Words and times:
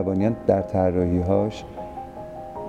مرداد 0.00 0.16
ایروانیان 0.16 0.36
در 0.46 0.62
طراحی‌هاش 0.62 1.64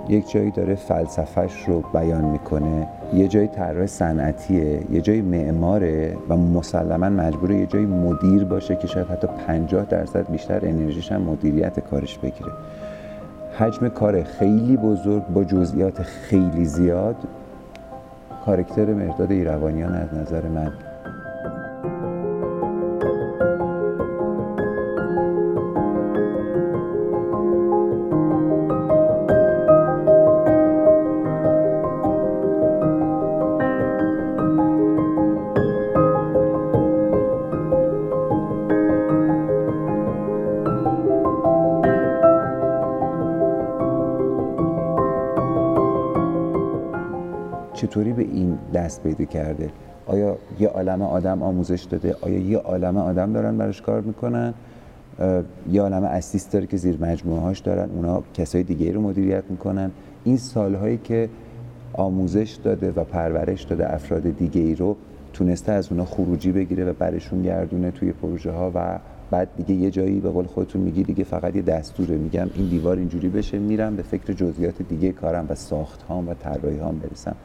یک 0.08 0.30
جایی 0.30 0.50
داره 0.50 0.74
فلسفهش 0.74 1.64
رو 1.68 1.84
بیان 1.92 2.24
می‌کنه. 2.24 2.88
یه 3.14 3.28
جایی 3.28 3.48
طراح 3.48 3.86
صنعتیه 3.86 4.80
یه 4.90 5.00
جایی 5.00 5.22
معماره 5.22 6.16
و 6.28 6.36
مسلما 6.36 7.08
مجبوره 7.08 7.56
یه 7.56 7.66
جایی 7.66 7.86
مدیر 7.86 8.44
باشه 8.44 8.76
که 8.76 8.86
شاید 8.86 9.06
حتی 9.06 9.26
50 9.46 9.84
درصد 9.84 10.30
بیشتر 10.30 10.60
انرژیش 10.62 11.12
هم 11.12 11.22
مدیریت 11.22 11.80
کارش 11.80 12.18
بگیره. 12.18 12.52
حجم 13.58 13.88
کار 13.88 14.22
خیلی 14.22 14.76
بزرگ 14.76 15.26
با 15.26 15.44
جزئیات 15.44 16.02
خیلی 16.02 16.64
زیاد. 16.64 17.16
کارکتر 18.46 18.84
مرداد 18.84 19.30
ایروانیان 19.30 19.94
از 19.94 20.14
نظر 20.14 20.48
من 20.48 20.72
دست 48.92 49.02
پیدا 49.02 49.24
کرده. 49.24 49.70
آیا 50.06 50.36
یه 50.60 50.68
عالم 50.68 51.02
آدم 51.02 51.42
آموزش 51.42 51.82
داده؟ 51.82 52.16
آیا 52.20 52.38
یه 52.38 52.58
عالم 52.58 52.96
آدم 52.96 53.32
دارن 53.32 53.58
براش 53.58 53.82
کار 53.82 54.00
می‌کنن؟ 54.00 54.54
یه 55.70 55.82
عالم 55.82 56.04
اسیست 56.04 56.52
داره 56.52 56.66
که 56.66 56.76
زیر 56.76 56.98
مجموعه 57.00 57.40
هاش 57.40 57.58
دارن 57.58 57.90
اونا 57.90 58.22
کسای 58.34 58.62
دیگه 58.62 58.92
رو 58.92 59.00
مدیریت 59.00 59.44
می‌کنن. 59.48 59.90
این 60.24 60.36
سالهایی 60.36 61.00
که 61.04 61.28
آموزش 61.92 62.58
داده 62.64 62.92
و 62.96 63.04
پرورش 63.04 63.62
داده 63.62 63.94
افراد 63.94 64.22
دیگه 64.22 64.74
رو 64.74 64.96
تونسته 65.32 65.72
از 65.72 65.92
اونا 65.92 66.04
خروجی 66.04 66.52
بگیره 66.52 66.84
و 66.84 66.92
برشون 66.92 67.42
گردونه 67.42 67.90
توی 67.90 68.12
پروژه 68.12 68.50
ها 68.50 68.72
و 68.74 68.98
بعد 69.30 69.48
دیگه 69.56 69.74
یه 69.74 69.90
جایی 69.90 70.20
به 70.20 70.30
قول 70.30 70.44
خودتون 70.44 70.82
میگی 70.82 71.02
دیگه 71.02 71.24
فقط 71.24 71.56
یه 71.56 71.62
دستوره. 71.62 72.16
میگم 72.16 72.50
این 72.54 72.68
دیوار 72.68 72.96
اینجوری 72.96 73.28
بشه 73.28 73.58
میرم 73.58 73.96
به 73.96 74.02
فکر 74.02 74.32
جزئیات 74.32 74.82
دیگه 74.82 75.12
کارم 75.12 75.46
و 75.48 75.54
ساخت 75.54 76.02
هام 76.02 76.28
و 76.28 76.34
طراحی 76.34 76.78
هام 76.78 76.98
برسم. 76.98 77.36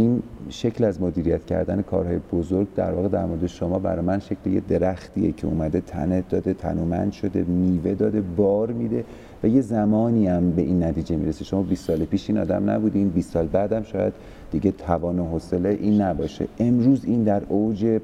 این 0.00 0.22
شکل 0.48 0.84
از 0.84 1.00
مدیریت 1.00 1.46
کردن 1.46 1.82
کارهای 1.82 2.18
بزرگ 2.32 2.66
در 2.76 2.92
واقع 2.92 3.08
در 3.08 3.24
مورد 3.24 3.46
شما 3.46 3.78
برای 3.78 4.04
من 4.04 4.18
شکل 4.18 4.50
یه 4.50 4.60
درختیه 4.68 5.32
که 5.32 5.46
اومده 5.46 5.80
تنه 5.80 6.24
داده 6.30 6.54
تنومند 6.54 7.12
شده 7.12 7.42
میوه 7.42 7.94
داده 7.94 8.20
بار 8.20 8.72
میده 8.72 9.04
و 9.42 9.48
یه 9.48 9.60
زمانی 9.60 10.26
هم 10.26 10.50
به 10.50 10.62
این 10.62 10.82
نتیجه 10.82 11.16
می‌رسه. 11.16 11.44
شما 11.44 11.62
20 11.62 11.84
سال 11.84 12.04
پیش 12.04 12.30
این 12.30 12.38
آدم 12.38 12.70
نبودین 12.70 13.08
20 13.08 13.32
سال 13.32 13.46
بعدم 13.46 13.82
شاید 13.82 14.12
دیگه 14.50 14.70
توان 14.70 15.18
و 15.18 15.24
حوصله 15.24 15.68
این 15.80 16.00
نباشه. 16.00 16.46
امروز 16.58 17.04
این 17.04 17.24
در 17.24 17.42
اوج 17.48 18.00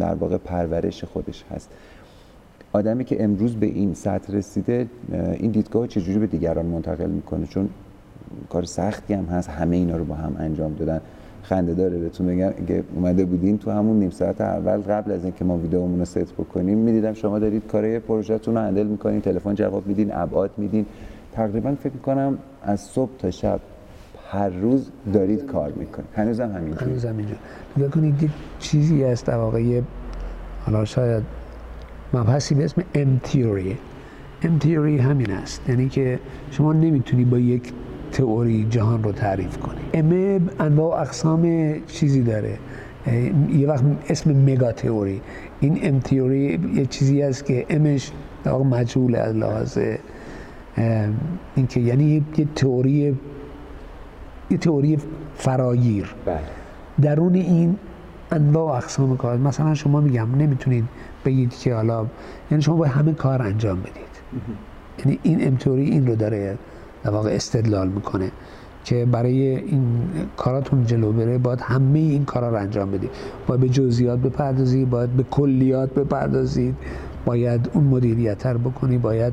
در 0.00 0.14
واقع 0.14 0.36
پرورش 0.36 1.04
خودش 1.04 1.44
هست. 1.50 1.70
آدمی 2.72 3.04
که 3.04 3.24
امروز 3.24 3.56
به 3.56 3.66
این 3.66 3.94
سطح 3.94 4.32
رسیده 4.32 4.86
این 5.12 5.50
دیدگاه 5.50 5.86
چجوری 5.86 6.18
به 6.18 6.26
دیگران 6.26 6.66
منتقل 6.66 7.10
می‌کنه؟ 7.10 7.46
چون 7.46 7.68
کار 8.50 8.64
سختی 8.64 9.14
هم 9.14 9.24
هست 9.24 9.48
همه 9.48 9.76
اینا 9.76 9.96
رو 9.96 10.04
با 10.04 10.14
هم 10.14 10.36
انجام 10.38 10.74
دادن. 10.74 11.00
خنده 11.48 11.74
داره 11.74 11.98
بهتون 11.98 12.26
بگم. 12.26 12.52
که 12.66 12.84
اومده 12.94 13.24
بودین 13.24 13.58
تو 13.58 13.70
همون 13.70 13.98
نیم 13.98 14.10
ساعت 14.10 14.40
اول 14.40 14.76
قبل 14.76 15.12
از 15.12 15.24
اینکه 15.24 15.44
ما 15.44 15.56
ویدیومون 15.56 15.98
رو 15.98 16.04
ست 16.04 16.32
بکنیم 16.32 16.78
می‌دیدم 16.78 17.12
شما 17.12 17.38
دارید 17.38 17.66
کارهای 17.66 17.98
پروژهتون 17.98 18.54
رو 18.54 18.60
هندل 18.60 18.86
می‌کنین 18.86 19.20
تلفن 19.20 19.54
جواب 19.54 19.86
میدین 19.86 20.10
ابعاد 20.14 20.50
میدین. 20.56 20.86
تقریبا 21.32 21.74
فکر 21.74 21.92
می‌کنم 21.92 22.38
از 22.62 22.80
صبح 22.80 23.10
تا 23.18 23.30
شب 23.30 23.60
هر 24.30 24.48
روز 24.48 24.90
دارید 25.12 25.46
کار 25.46 25.72
می‌کنید. 25.72 26.08
هنوز 26.14 26.40
همینجور 26.40 27.38
نگاه 27.76 27.90
کنید 27.90 28.22
یه 28.22 28.28
چیزی 28.58 29.02
هست 29.02 29.26
در 29.26 29.36
واقع 29.36 29.80
حالا 30.66 30.84
شاید 30.84 31.22
مبحثی 32.14 32.54
به 32.54 32.64
اسم 32.64 32.82
ام 32.94 33.20
تیوری 33.22 33.76
ام 34.42 34.58
تیوری 34.58 34.98
همین 34.98 35.30
است. 35.30 35.68
یعنی 35.68 35.88
که 35.88 36.18
شما 36.50 36.72
نمی‌تونی 36.72 37.24
با 37.24 37.38
یک 37.38 37.72
تئوری 38.12 38.66
جهان 38.70 39.02
رو 39.02 39.12
تعریف 39.12 39.58
کنی. 39.58 39.80
امه 39.94 40.40
انواع 40.60 41.00
اقسام 41.00 41.74
چیزی 41.86 42.22
داره. 42.22 42.58
یه 43.52 43.68
وقت 43.68 43.84
اسم 44.08 44.32
مگا 44.32 44.72
تئوری. 44.72 45.20
این 45.60 45.78
ام 45.82 45.98
تئوری 45.98 46.60
یه 46.74 46.86
چیزی 46.86 47.22
است 47.22 47.44
که 47.44 47.66
امش 47.70 48.10
در 48.44 48.52
واقع 48.52 48.64
مجهول 48.64 49.16
از 49.16 49.36
لحاظ 49.36 49.78
اینکه 51.56 51.80
یعنی 51.80 52.24
یه 52.38 52.46
تئوری 52.54 53.16
یه 54.50 54.58
تئوری 54.58 54.98
فراگیر 55.36 56.14
بله. 56.26 56.38
درون 57.02 57.34
این 57.34 57.76
انواع 58.32 58.76
اقسام 58.76 59.16
کار 59.16 59.36
مثلا 59.36 59.74
شما 59.74 60.00
میگم 60.00 60.34
نمی‌تونید 60.34 60.84
بگید 61.24 61.50
که 61.50 61.74
حالا 61.74 62.06
یعنی 62.50 62.62
شما 62.62 62.76
باید 62.76 62.92
همه 62.92 63.12
کار 63.12 63.42
انجام 63.42 63.80
بدید. 63.80 63.92
یعنی 64.98 65.18
این 65.22 65.46
امتوری 65.46 65.84
این 65.90 66.06
رو 66.06 66.16
داره. 66.16 66.58
در 67.08 67.14
واقع 67.14 67.30
استدلال 67.30 67.88
می‌کنه 67.88 68.30
که 68.84 69.06
برای 69.12 69.56
این 69.56 69.86
کاراتون 70.36 70.86
جلو 70.86 71.12
بره 71.12 71.38
باید 71.38 71.60
همه 71.60 71.98
این 71.98 72.24
کارا 72.24 72.48
رو 72.50 72.56
انجام 72.56 72.90
بدید. 72.90 73.10
باید 73.46 73.60
به 73.60 73.68
جزئیات 73.68 74.18
بپردازید 74.18 74.90
باید 74.90 75.10
به 75.10 75.22
کلیات 75.22 75.94
بپردازید. 75.94 76.74
باید 77.24 77.70
اون 77.74 77.84
مدیریت 77.84 78.46
رو 78.46 78.58
بکنی 78.58 78.98
باید 78.98 79.32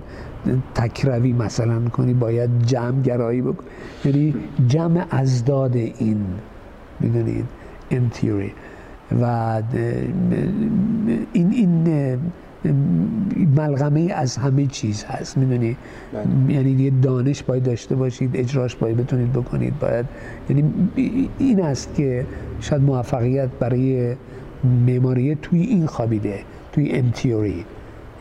تکروی 0.75 1.34
مثلا 1.34 1.90
کنی 1.90 2.14
باید 2.14 2.50
جمع 2.66 3.02
گرایی 3.02 3.41
بکنی 3.41 3.68
یعنی 4.06 4.34
جمع 4.68 5.06
ازداد 5.12 5.75
این 5.75 6.25
می‌دونید 7.00 7.46
تیوری 8.14 8.53
و 9.22 9.62
این 11.34 11.52
این 11.52 11.88
ملغمه 13.58 14.12
از 14.16 14.38
همه 14.38 14.66
چیز 14.68 15.03
هست 15.03 15.38
می‌دونی؟ 15.38 15.78
یعنی 16.50 16.72
یه 16.72 16.92
دانش 17.02 17.44
باید 17.44 17.64
داشته 17.64 17.96
باشید 17.96 18.31
اجراش 18.34 18.76
باید 18.76 18.98
بتونید 18.98 19.34
بکنید 19.34 19.80
باید 19.80 20.06
یعنی 20.50 20.74
این 21.40 21.62
است 21.62 21.96
که 21.96 22.26
شاید 22.59 22.81
موفقیت 22.81 23.50
برای 23.59 24.16
معماری 24.88 25.36
توی 25.36 25.62
این 25.62 25.86
خوابیده 25.86 26.40
توی 26.72 26.92
ام 26.92 27.12
تیوری 27.12 27.66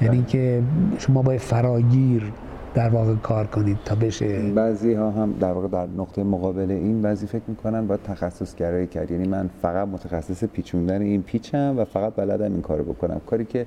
یعنی 0.02 0.24
که 0.28 0.62
شما 0.98 1.22
باید 1.22 1.40
فراگیر 1.40 2.32
در 2.74 2.88
واقع 2.88 3.14
کار 3.14 3.46
کنید 3.46 3.78
تا 3.84 3.94
بشه. 3.94 4.50
بعضی 4.54 4.94
ها 4.94 5.10
هم 5.10 5.34
در 5.40 5.52
واقع 5.52 5.68
در 5.68 5.86
نقطه 5.98 6.22
مقابل 6.24 6.70
این 6.70 7.02
بعضی 7.02 7.26
فکر 7.26 7.42
می‌کنن 7.48 7.86
باید 7.86 8.02
تخصص 8.02 8.54
گرایی 8.54 8.86
کرد. 8.86 9.10
یعنی 9.10 9.28
من 9.28 9.50
فقط 9.62 9.88
متخصص 9.88 10.44
پیچوندن 10.44 11.02
این 11.02 11.22
پیچم 11.22 11.74
و 11.78 11.84
فقط 11.84 12.14
بلدم 12.14 12.52
این 12.52 12.62
کارو 12.62 12.84
بکنم. 12.84 13.20
کاری 13.26 13.44
که 13.44 13.66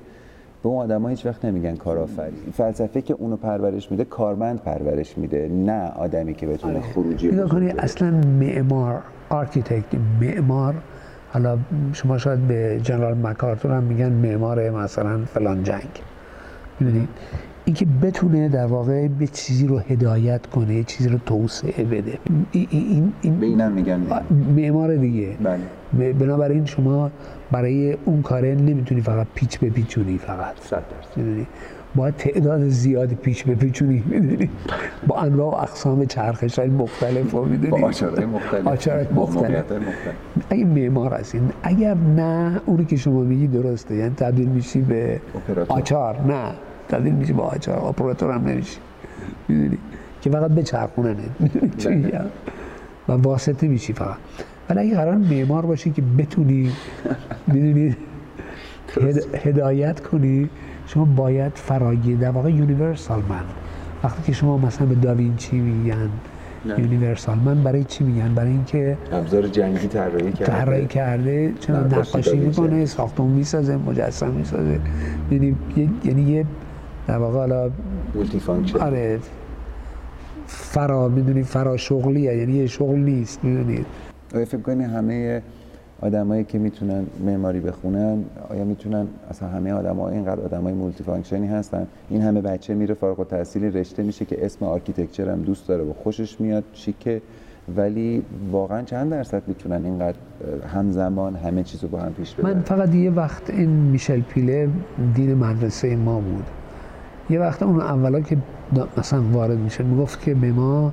به 0.62 0.68
اون 0.68 0.84
آدم 0.84 1.02
ها 1.02 1.08
هیچ 1.08 1.26
وقت 1.26 1.44
نمیگن 1.44 1.76
کارآفرین. 1.76 2.32
فلسفه 2.52 3.02
که 3.02 3.14
اونو 3.14 3.36
پرورش 3.36 3.90
میده 3.90 4.04
کارمند 4.04 4.60
پرورش 4.60 5.18
میده 5.18 5.48
نه 5.48 5.90
آدمی 5.90 6.34
که 6.34 6.46
بتونه 6.46 6.80
خروجی 6.80 7.28
نگاه 7.28 7.60
بده. 7.60 7.74
اصلا 7.78 8.10
معمار 8.10 9.02
architect 9.28 9.94
معمار 10.20 10.74
حالا 11.30 11.58
شما 11.92 12.18
شاید 12.18 12.38
به 12.40 12.80
general 12.82 13.14
مکارتور 13.14 13.72
هم 13.72 13.82
میگن 13.82 14.12
معمار 14.12 14.70
مثلا 14.70 15.24
فلان 15.24 15.62
جنگ. 15.62 15.88
می‌دونید؟ 16.80 17.08
اینکه 17.64 17.86
بتونه 18.02 18.48
در 18.48 18.66
واقع 18.66 19.08
یه 19.08 19.26
چیزی 19.26 19.66
رو 19.66 19.78
هدایت 19.78 20.46
کنه 20.46 20.74
یه 20.74 20.84
چیزی 20.84 21.08
رو 21.08 21.18
توسعه 21.26 21.84
بده. 21.84 22.18
این, 22.52 22.68
این, 22.70 23.12
این 23.22 23.40
به 23.40 23.46
اینم 23.46 23.72
میگن 23.72 24.00
معمار 24.56 24.96
دیگه. 24.96 25.36
بله. 25.42 25.60
بنابراین 25.92 26.64
شما 26.64 27.10
برای 27.50 27.92
اون 28.04 28.22
کاره 28.22 28.54
نمی‌تونی 28.54 29.00
فقط 29.00 29.26
پیچ 29.34 29.58
به 29.58 29.70
پیچونی 29.70 30.18
فقط. 30.18 30.54
می‌دونی؟ 31.16 31.46
باید 31.94 32.16
تعداد 32.16 32.68
زیاد 32.68 33.12
پیچ 33.12 33.44
به 33.44 33.54
پیچونی 33.54 34.02
می‌دونی؟ 34.06 34.50
با 35.06 35.16
انواع 35.16 35.54
و 35.54 35.62
اقسام 35.62 36.04
چرخش 36.04 36.58
های 36.58 36.68
مختلف 36.68 37.30
رو 37.30 37.44
می‌دونی؟ 37.44 37.82
با 37.82 37.88
آچارهای 37.88 38.26
مختلف. 38.26 38.66
آچارهای 38.66 39.06
مختلف. 39.14 39.64
اگه 40.50 40.64
معمار 40.64 41.14
هستین 41.14 41.50
اگر 41.62 41.94
نه 41.94 42.60
اونی 42.66 42.84
که 42.84 42.96
شما 42.96 43.20
میگی 43.20 43.46
درسته. 43.46 43.94
یعنی 43.94 44.14
تبدیل 44.14 44.48
میشی 44.48 44.80
به 44.80 45.20
اپراتور. 45.34 45.76
آچار. 45.78 46.20
نه 46.20 46.52
تبدیل 46.88 47.14
میشی 47.14 47.32
به 47.32 47.42
آچار. 47.42 47.84
اپراتور 47.84 48.30
هم 48.30 48.44
نمیشی. 48.44 48.78
می‌دونی؟ 49.48 49.78
که 50.20 50.30
فقط 50.30 50.50
چی 51.78 51.88
بله. 51.88 51.96
میگم؟ 51.96 52.24
و 53.08 53.12
واسطه 53.12 53.68
میشی 53.68 53.92
فقط. 53.92 54.16
ولی 54.70 54.80
اگه 54.80 54.96
قرار 54.96 55.16
معمار 55.16 55.66
باشی 55.66 55.90
که 55.90 56.02
بتونی 56.18 56.72
می‌دونی 57.46 57.96
هدایت 59.34 60.00
کنی 60.00 60.48
شما 60.86 61.04
باید 61.04 61.52
فراگیر 61.54 62.18
در 62.18 62.30
واقع 62.30 62.50
universal 62.50 63.22
man. 63.28 63.42
وقتی 64.04 64.22
که 64.22 64.32
شما 64.32 64.58
مثلا 64.58 64.86
به 64.86 64.94
داوینچی 64.94 65.56
میگن. 65.56 66.10
universal 66.78 67.38
man 67.38 67.62
برای 67.62 67.84
چی 67.84 68.04
میگن؟ 68.04 68.34
برای 68.34 68.50
اینکه 68.50 68.98
ابزار 69.12 69.48
جنگی 69.48 69.88
طراحی 69.88 70.32
کرده. 70.32 70.44
طراحی 70.44 70.86
کرده 70.86 71.54
چون 71.60 71.76
نقاشی. 71.76 72.36
می‌کنه 72.36 72.86
ساختمون 72.86 73.30
می‌سازه 73.30 73.76
مجسم 73.76 74.30
می‌سازه. 74.30 74.80
یعنی 75.30 75.56
یعنی 76.04 76.22
یه 76.22 76.44
در 77.06 77.18
واقع 77.18 77.38
حالا 77.38 77.70
multifunction 78.14 78.78
آره 78.78 79.18
فرا 80.46 81.08
می‌دونی 81.08 81.42
فرا 81.42 81.76
شغلیه 81.76 82.36
یعنی 82.36 82.52
یه 82.52 82.66
شغل 82.66 82.98
نیست 82.98 83.44
می‌دونید. 83.44 83.86
فکر 84.28 84.60
کنی 84.60 84.84
همه 84.84 85.42
آدمایی 86.00 86.44
که 86.44 86.58
می‌تونن 86.58 87.06
معماری 87.26 87.60
بخونن 87.60 88.24
آیا 88.48 88.64
می‌تونن 88.64 89.06
اصلا 89.30 89.48
همه 89.48 89.72
آدما 89.72 90.08
اینقدر 90.08 90.40
آدمای 90.40 90.74
multifunction 90.74 91.04
ی 91.04 91.46
هستن؟ 91.46 91.86
این 92.10 92.22
همه 92.22 92.40
بچه 92.40 92.74
میره 92.74 92.94
فارغ 92.94 93.20
التحصیل 93.20 93.64
رشته 93.76 94.02
میشه 94.02 94.24
که 94.24 94.46
اسم 94.46 94.64
architecture 94.64 95.28
هم 95.30 95.42
دوست 95.42 95.68
داره 95.68 95.84
و 95.84 95.92
خوشش 95.92 96.40
میاد 96.40 96.64
شیکه. 96.72 97.22
ولی 97.76 98.22
واقعا 98.52 98.82
چند 98.82 99.10
درصد 99.10 99.42
می‌تونن 99.46 99.84
اینقدر 99.84 100.16
همزمان 100.74 101.36
همه 101.36 101.62
چیز 101.62 101.82
رو 101.82 101.88
با 101.88 101.98
هم 101.98 102.12
پیش 102.12 102.34
ببرن؟ 102.34 102.54
من 102.54 102.60
فقط 102.60 102.94
یه 102.94 103.10
وقت 103.10 103.50
این 103.50 103.70
میشل 103.70 104.20
پیله 104.20 104.68
دین 105.14 105.34
مدرسه 105.34 105.96
ما 105.96 106.20
بود. 106.20 106.44
یه 107.30 107.40
وقت 107.40 107.62
اون 107.62 107.80
اولا 107.80 108.20
که 108.20 108.36
مثلا 108.96 109.22
وارد 109.32 109.58
میشه 109.58 109.84
می‌گفت 109.84 110.22
که 110.22 110.34
به 110.34 110.52
ما 110.52 110.92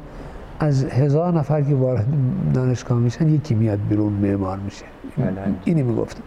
از 0.59 0.85
هزار 0.85 1.33
نفر 1.33 1.61
که 1.61 1.75
وارد 1.75 2.05
دانشگاه 2.53 2.99
میشن 2.99 3.29
یکی 3.29 3.55
میاد 3.55 3.79
بیرون 3.89 4.13
معمار 4.13 4.57
میشه 4.57 4.85
بله. 5.17 5.31
اینی 5.65 5.83
می‌گفت 5.83 6.21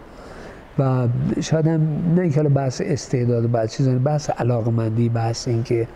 و 0.79 1.07
شاید 1.41 1.67
هم 1.67 1.81
نه 2.15 2.21
اینکه 2.21 2.35
حالا 2.35 2.49
بحث 2.49 2.81
استعداد 2.85 3.45
و 3.45 3.47
بحث 3.47 3.77
چیزا 3.77 3.99
بحث 3.99 4.29
علاقمندی 4.29 5.09
بحث 5.09 5.47
اینکه 5.47 5.87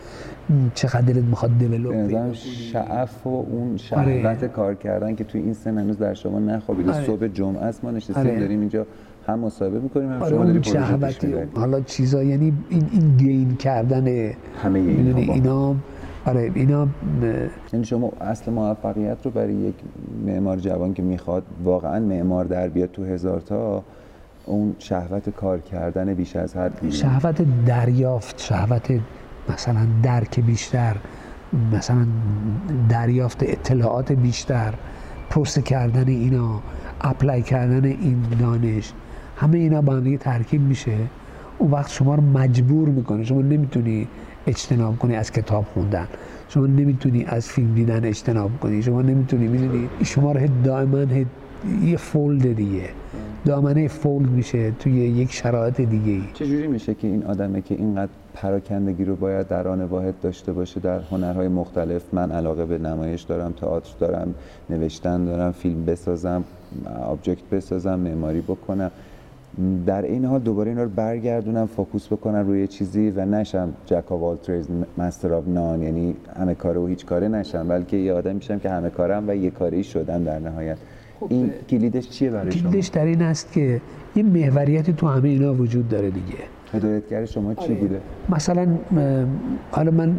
چقدر 0.74 1.02
دلت 1.02 1.24
می‌خواد 1.24 1.58
دیولپ 1.58 2.34
شعف 2.34 3.28
و 3.28 3.30
اون 3.30 3.78
شهوت 3.78 4.46
کار 4.46 4.76
کردن 4.76 5.16
که 5.16 5.24
توی 5.24 5.42
این 5.42 5.54
سن 5.54 5.78
هنوز 5.78 5.98
در 5.98 6.14
شما 6.14 6.40
نخوابیده 6.40 6.94
آره. 6.94 7.06
صبح 7.06 7.28
جمعه 7.28 7.62
است 7.62 7.84
ما 7.84 7.92
نشستیم 7.92 8.18
آره. 8.18 8.40
داریم 8.40 8.60
اینجا 8.60 8.86
هم 9.28 9.40
مصاحبه 9.40 9.80
می‌کنیم 9.80 10.12
هم 10.12 10.22
آره 10.22 10.30
شما 10.36 10.46
داری 10.46 10.64
شهوتی 10.64 11.34
حالا 11.56 11.82
چیزا 11.82 12.24
یعنی 12.24 12.54
این 12.70 12.90
این 12.92 13.18
گین 13.18 13.56
کردن 13.56 14.32
همه 14.64 14.80
با. 14.80 15.34
اینا 15.34 15.76
آره 16.26 16.52
اینا 16.56 16.88
یعنی 17.74 17.86
شما 17.86 18.12
اصل 18.22 18.52
موفقیت 18.52 19.18
رو 19.24 19.32
برای 19.32 19.54
یک 19.54 19.76
معمار 20.26 20.58
جوان 20.58 20.94
که 20.94 21.04
می‌خواد 21.04 21.44
واقعا 21.64 22.00
معمار 22.00 22.46
در 22.46 22.68
بیاد 22.68 22.92
تو 22.92 23.06
هزار 23.06 23.40
تا 23.40 23.84
اون 24.46 24.76
شهوت 24.80 25.30
کار 25.30 25.60
کردن 25.60 26.14
بیش 26.14 26.36
از 26.36 26.56
حد 26.56 26.74
می‌بینی. 26.74 26.92
شهوت 26.92 27.42
دریافت 27.66 28.42
شهوت 28.42 28.92
مثلا 29.50 29.88
درک 30.04 30.40
بیشتر 30.40 30.96
مثلا 31.74 32.06
دریافت 32.90 33.44
اطلاعات 33.44 34.12
بیشتر 34.12 34.74
پروسه 35.30 35.62
کردن 35.62 36.08
اینا 36.08 36.60
اپلای 37.02 37.42
کردن 37.42 37.86
این 37.86 38.24
دانش 38.40 38.94
همه 39.38 39.58
اینا 39.58 39.82
با 39.82 39.94
هم 39.94 40.04
دیگه 40.04 40.18
ترکیب 40.18 40.62
میشه 40.62 40.98
اون 41.58 41.72
وقت 41.72 41.92
شما 41.92 42.16
رو 42.16 42.24
مجبور 42.24 42.90
می‌کنه 42.90 43.24
شما 43.24 43.42
نمی‌تونی 43.42 44.08
اجتناب 44.48 45.00
کنی 45.00 45.16
از 45.16 45.32
کتاب 45.32 45.66
خوندن. 45.74 46.08
شما 46.50 46.68
نمی‌تونی 46.68 47.26
از 47.28 47.48
فیلم 47.48 47.74
دیدن 47.74 48.06
اجتناب 48.06 48.60
کنی. 48.60 48.84
شما 48.84 49.02
نمی‌تونی 49.02 49.48
می‌دونی؟ 49.48 49.90
شما 50.04 50.32
رو 50.32 50.48
دائما 50.64 51.06
یه 51.84 51.98
فولد 51.98 52.56
دیگه. 52.56 52.90
دامنه 53.46 53.88
فولد 53.88 54.30
میشه 54.30 54.72
توی 54.72 54.94
یک 54.94 55.34
شرایط 55.34 55.82
دیگه 55.82 56.12
ای 56.12 56.24
چجوری 56.34 56.68
میشه 56.68 56.94
که 56.94 57.08
این 57.08 57.24
آدمه 57.24 57.62
که 57.62 57.76
اینقدر 57.76 58.12
پراکندگی 58.34 59.06
رو 59.06 59.16
باید 59.16 59.48
در 59.48 59.68
آن 59.68 59.82
واحد 59.82 60.14
داشته 60.22 60.54
باشه 60.54 60.80
در 60.80 61.00
هنرهای 61.00 61.48
مختلف؟ 61.48 62.02
من 62.14 62.32
علاقه 62.32 62.66
به 62.66 62.78
نمایش 62.78 63.22
دارم 63.22 63.52
تئاتر 63.52 63.90
دارم 64.00 64.36
نوشتن 64.70 65.26
دارم 65.26 65.52
فیلم 65.52 65.86
بسازم 65.86 66.44
object 67.06 67.50
بسازم 67.52 68.00
معماری 68.00 68.42
بکنم. 68.42 68.92
در 69.86 70.02
این 70.02 70.26
حال 70.26 70.40
دوباره 70.40 70.70
اینا 70.70 70.84
رو 70.84 70.90
برگردونم 70.90 71.66
focus 71.66 72.08
بکنم 72.08 72.48
روی 72.48 72.68
چیزی 72.68 73.10
و 73.10 73.26
نشم 73.26 73.74
jack 73.86 74.12
of 74.12 74.24
all 74.24 74.38
trades 74.38 74.68
master 74.98 75.34
of 75.34 75.48
none 75.48 75.82
یعنی 75.82 76.16
همه 76.40 76.56
کاره 76.56 76.80
و 76.80 76.88
هیچ 76.88 77.06
کاره 77.06 77.28
نشم 77.28 77.68
بلکه 77.68 77.98
یه 77.98 78.14
آدم 78.14 78.36
میشم 78.36 78.60
که 78.60 78.70
همه 78.70 78.90
کارم 78.90 79.24
و 79.28 79.36
یه 79.36 79.50
کاری 79.50 79.84
شدم 79.84 80.24
در 80.24 80.40
نهایت. 80.40 80.78
این 81.30 81.52
کلیدش 81.70 82.10
چیه 82.10 82.30
برای 82.30 82.52
شما؟ 82.52 82.72
کلیدش 82.72 82.88
در 82.88 83.06
این 83.06 83.22
است 83.22 83.52
که 83.52 83.82
یه 84.16 84.24
محوریتی 84.24 84.94
تو 84.94 85.08
همه 85.08 85.30
اینا 85.30 85.54
وجود 85.54 85.90
داره 85.90 86.10
دیگه. 86.10 86.38
هدایتگر 86.74 87.26
شما 87.26 87.54
چی 87.54 87.74
بوده؟ 87.74 88.02
مثلا 88.30 88.68
حالا 89.72 89.92
من 89.92 90.16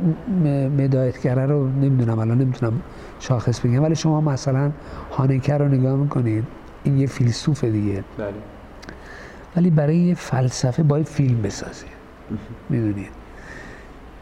هدایتگره 0.79 1.47
رو 1.47 1.69
نمی‌دونم 1.69 2.19
الان 2.19 2.39
نمی‌تونم 2.39 2.73
شاخص 3.21 3.61
بگم 3.61 3.83
ولی 3.83 3.95
شما 3.95 4.21
مثلا 4.21 4.71
هانکر 5.11 5.59
رو 5.59 5.69
نگاه 5.69 5.97
می‌کنید 5.97 6.45
این 6.85 6.99
یه 6.99 7.07
فیلسوف 7.07 7.65
دیگه. 7.65 8.05
بله. 8.19 8.29
ولی 9.57 9.71
برای 9.71 9.97
یه 9.97 10.15
فلسفه 10.15 10.83
باید 10.83 11.07
فیلم 11.07 11.43
بسازه 11.43 11.87
می‌دونید 12.71 13.25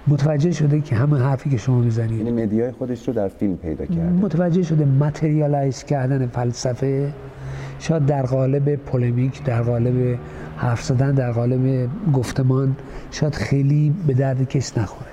متوجه 0.07 0.53
شده 0.53 0.81
که 0.81 0.97
همه 0.97 1.19
حرفی 1.19 1.51
که 1.51 1.57
شما 1.57 1.79
می‌زنید 1.81 2.27
یعنی 2.27 2.43
مدیای 2.43 2.73
خودش 2.73 3.09
رو 3.09 3.15
در 3.15 3.29
فیلم 3.29 3.57
پیدا 3.57 3.87
کرده. 3.87 4.03
متوجه 4.03 4.63
شده 4.63 4.85
متریالایز 4.85 5.85
کردن 5.85 6.27
فلسفه 6.27 7.13
شاید 7.79 8.07
در 8.07 8.23
قالب 8.23 8.77
پولمیک 8.77 9.45
در 9.45 9.63
قالب 9.63 10.19
حرف 10.57 10.83
زدن 10.83 11.13
در 11.15 11.33
قالب 11.33 11.89
گفتمان 12.15 12.77
شاید 13.11 13.35
خیلی 13.35 13.95
به 14.07 14.15
درد 14.15 14.49
کس 14.49 14.79
نخوره. 14.79 15.11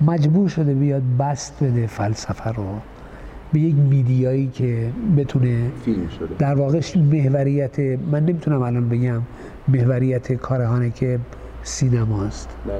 مجبور 0.00 0.48
شده 0.48 0.74
بیاد 0.74 1.02
بست 1.18 1.64
بده 1.64 1.86
فلسفه 1.86 2.50
رو. 2.50 2.64
به 3.52 3.60
یک 3.60 3.74
میدیایی 3.74 4.46
که 4.46 4.90
بتونه 5.16 5.70
فیلم 5.84 6.08
شده. 6.08 6.34
در 6.38 6.54
واقع 6.54 6.80
محوریت 6.96 7.78
من 7.80 8.24
نمی‌تونم 8.24 8.62
الان 8.62 8.88
بگم 8.88 9.22
محوریت 9.68 10.32
کارهانه 10.32 10.90
که 10.90 11.18
سینماست 11.62 12.48
بله. 12.66 12.74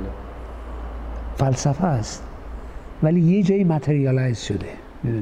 فلسفه 1.36 1.84
است. 1.84 2.22
ولی 3.02 3.20
یه 3.20 3.42
جایی 3.42 3.64
متریالایز 3.64 4.38
شده؟ 4.38 4.66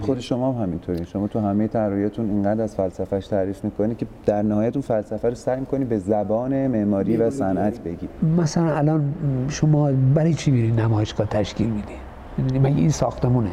خود 0.01 0.21
شما 0.21 0.53
هم 0.53 0.63
همینطوری. 0.63 1.07
شما 1.07 1.29
تو 1.29 1.41
همه 1.41 1.69
طراحیاتون 1.69 2.31
اینقدر 2.31 2.63
از 2.63 2.77
فلسفهش 2.77 3.27
تعریف 3.27 3.65
می‌کنی 3.65 3.95
که 3.95 4.07
در 4.27 4.43
نهایت 4.43 4.77
اون 4.77 4.83
فلسفه 4.83 5.29
رو 5.29 5.35
سعی 5.35 5.61
می‌کنی 5.61 5.85
به 5.85 5.99
زبان 5.99 6.67
معماری 6.67 7.17
و 7.17 7.31
صنعت 7.31 7.81
بگی. 7.81 8.09
مثلا 8.39 8.77
الان 8.77 9.15
شما 9.49 9.93
برای 10.15 10.35
چی 10.35 10.51
میری 10.51 10.71
نمایشگاه 10.73 11.27
تشکیل 11.27 11.67
میدی؟ 11.67 11.93
می‌دونی؟ 12.39 12.59
مگه 12.59 12.77
این 12.77 12.91
ساختمونه؟ 12.91 13.51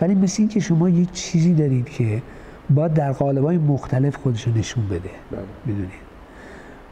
ولی 0.00 0.14
مثل 0.14 0.42
این 0.42 0.48
که 0.48 0.60
شما 0.60 0.88
یه 0.88 1.06
چیزی 1.12 1.54
دارید 1.54 1.88
که 1.88 2.22
باید 2.70 2.94
در 2.94 3.12
قالب‌های 3.12 3.58
مختلف 3.58 4.16
خودش 4.16 4.46
رو 4.46 4.52
نشون 4.54 4.86
بده. 4.86 5.10
می‌دونید؟ 5.66 5.90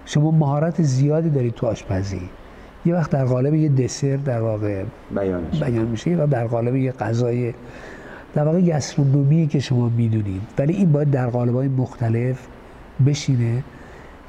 شما 0.04 0.30
مهارت 0.30 0.82
زیادی 0.82 1.30
دارید 1.30 1.54
تو 1.54 1.66
آشپزی. 1.66 2.20
یه 2.86 2.94
وقت 2.94 3.10
در 3.10 3.25
قالب 3.25 3.54
یه 3.54 3.68
دسر 3.68 4.16
در 4.16 4.40
واقع 4.40 4.84
بیان 5.14 5.86
میشه. 5.86 6.16
و 6.16 6.26
در 6.26 6.46
قالب 6.46 6.76
یه 6.76 6.92
غذای 6.92 7.54
در 8.34 8.44
واقع 8.44 8.60
گسترونومی 8.60 9.46
که 9.46 9.60
شما 9.60 9.88
می‌دونید. 9.88 10.42
ولی 10.58 10.72
این 10.72 10.92
باید 10.92 11.10
در 11.10 11.26
قالب‌های 11.26 11.68
مختلف 11.68 12.46
بشینه. 13.06 13.62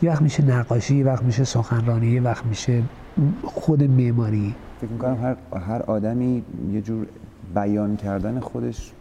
یه 0.01 0.09
وقت 0.09 0.21
میشه 0.21 0.45
نقاشی 0.45 0.95
یه 0.95 1.05
وقت 1.05 1.23
میشه 1.23 1.43
سخنرانی 1.43 2.07
یه 2.07 2.21
وقت 2.21 2.45
میشه 2.45 2.83
خود 3.43 3.83
معماری. 3.83 4.55
فکر 4.81 4.91
می‌کنم 4.91 5.17
هر, 5.21 5.59
هر 5.59 5.81
آدمی 5.81 6.43
یه 6.73 6.81
جور 6.81 7.07
بیان 7.55 7.95
کردن 7.95 8.39
خودش 8.39 8.91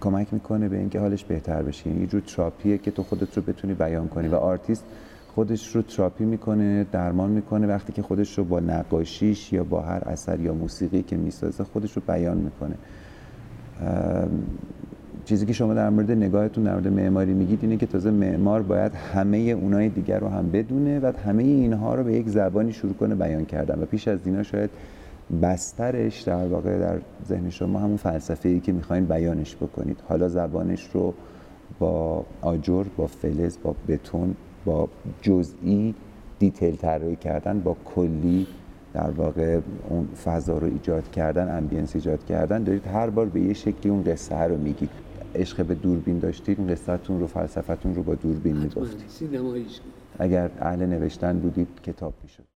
کمک 0.00 0.34
می‌کنه 0.34 0.68
به 0.68 0.78
اینکه 0.78 1.00
حالش 1.00 1.24
بهتر 1.24 1.62
بشه. 1.62 1.88
یعنی 1.88 2.00
یه 2.00 2.06
جور 2.06 2.20
تراپیه 2.20 2.78
که 2.78 2.90
تو 2.90 3.02
خودت 3.02 3.36
رو 3.36 3.42
بتونی 3.42 3.74
بیان 3.74 4.08
کنی. 4.08 4.28
و 4.28 4.34
آرتیست 4.34 4.84
خودش 5.34 5.76
رو 5.76 5.82
تراپی 5.82 6.24
می‌کنه 6.24 6.86
درمان 6.92 7.30
می‌کنه. 7.30 7.66
وقتی 7.66 7.92
که 7.92 8.02
خودش 8.02 8.38
رو 8.38 8.44
با 8.44 8.60
نقاشیش 8.60 9.52
یا 9.52 9.64
با 9.64 9.80
هر 9.80 10.02
اثر 10.06 10.40
یا 10.40 10.54
موسیقی 10.54 11.02
که 11.02 11.16
می‌سازه 11.16 11.64
خودش 11.64 11.92
رو 11.92 12.02
بیان 12.06 12.36
می‌کنه. 12.36 12.74
چیزی 15.24 15.46
که 15.46 15.52
شما 15.52 15.74
در 15.74 15.90
مورد 15.90 16.10
نگاهتون 16.10 16.64
در 16.64 16.72
مورد 16.72 16.88
معماری 16.88 17.32
میگید 17.32 17.58
اینه 17.62 17.76
که 17.76 17.86
تازه 17.86 18.10
معمار 18.10 18.62
باید 18.62 18.92
همه 18.94 19.38
اونای 19.38 19.88
دیگر 19.88 20.18
رو 20.18 20.28
هم 20.28 20.50
بدونه 20.50 21.00
و 21.00 21.12
همه 21.26 21.42
اینها 21.42 21.94
رو 21.94 22.04
به 22.04 22.12
یک 22.12 22.28
زبانی 22.28 22.72
شروع 22.72 22.94
کنه 22.94 23.14
بیان 23.14 23.44
کردن. 23.44 23.82
و 23.82 23.86
پیش 23.86 24.08
از 24.08 24.18
اینا 24.24 24.42
شاید 24.42 24.70
بسترش 25.42 26.20
در 26.20 26.46
واقع 26.46 26.78
در 26.78 27.00
ذهن 27.28 27.50
شما 27.50 27.78
همون 27.78 27.96
فلسفه 27.96 28.48
ای 28.48 28.60
که 28.60 28.72
می‌خواین 28.72 29.04
بیانش 29.04 29.56
بکنید. 29.56 29.98
حالا 30.08 30.28
زبانش 30.28 30.88
رو 30.92 31.14
با 31.78 32.24
آجر 32.40 32.84
با 32.96 33.06
فلز 33.06 33.58
با 33.62 33.74
بتون 33.88 34.36
با 34.64 34.88
جزئی 35.22 35.94
detail 36.38 36.76
طراحی 36.76 37.16
کردن 37.16 37.60
با 37.60 37.76
کلی 37.84 38.46
در 38.94 39.10
واقع 39.10 39.60
اون 39.88 40.08
فضا 40.24 40.58
رو 40.58 40.66
ایجاد 40.66 41.10
کردن 41.10 41.56
ambience 41.56 41.94
ایجاد 41.94 42.24
کردن 42.24 42.62
دارید 42.62 42.86
هر 42.86 43.10
بار 43.10 43.26
به 43.26 43.40
یه 43.40 43.54
شکلی 43.54 43.92
اون 43.92 44.02
قصه 44.02 44.38
رو 44.38 44.56
میگید. 44.56 44.90
عشق 45.34 45.64
به 45.64 45.74
دوربین 45.74 46.18
داشتید 46.18 46.58
این 46.58 46.68
قصهتون 46.68 47.20
رو 47.20 47.26
فلسفتون 47.26 47.94
رو 47.94 48.02
با 48.02 48.14
دوربین 48.14 48.56
می‌گفتید. 48.56 49.30
اگر 50.18 50.50
اهل 50.60 50.86
نوشتن 50.86 51.38
بودید 51.38 51.68
کتاب 51.82 52.14
می‌شد. 52.22 52.51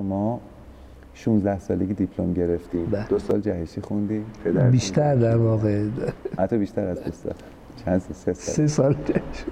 شما 0.00 0.40
16 1.14 1.58
سالگی 1.58 1.94
دیپلم 1.94 2.32
گرفتی 2.32 2.78
بله. 2.78 3.06
دو 3.08 3.18
سال 3.18 3.40
جهشی 3.40 3.80
خوندی 3.80 4.22
بیشتر 4.70 5.14
در 5.14 5.36
واقع. 5.36 5.84
حتی 6.38 6.58
بیشتر 6.58 6.86
از 6.86 7.04
دو 7.04 7.10
سال. 7.12 7.32
چند 7.84 8.00
سال؟ 8.00 8.12
سه 8.14 8.34
سال. 8.34 8.54
سه 8.54 8.66
سال 8.66 8.96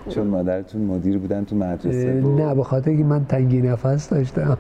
چون 0.09 0.27
مادرتون 0.27 0.83
مدیر 0.83 1.19
بودن 1.19 1.45
تو 1.45 1.57
مدرسه 1.57 2.21
و- 2.21 2.39
نه 2.39 2.55
به 2.55 2.65
خاطر 2.65 2.97
که 2.97 3.05
من 3.05 3.25
تنگی 3.25 3.61
نفس 3.63 4.09
داشتم. 4.09 4.59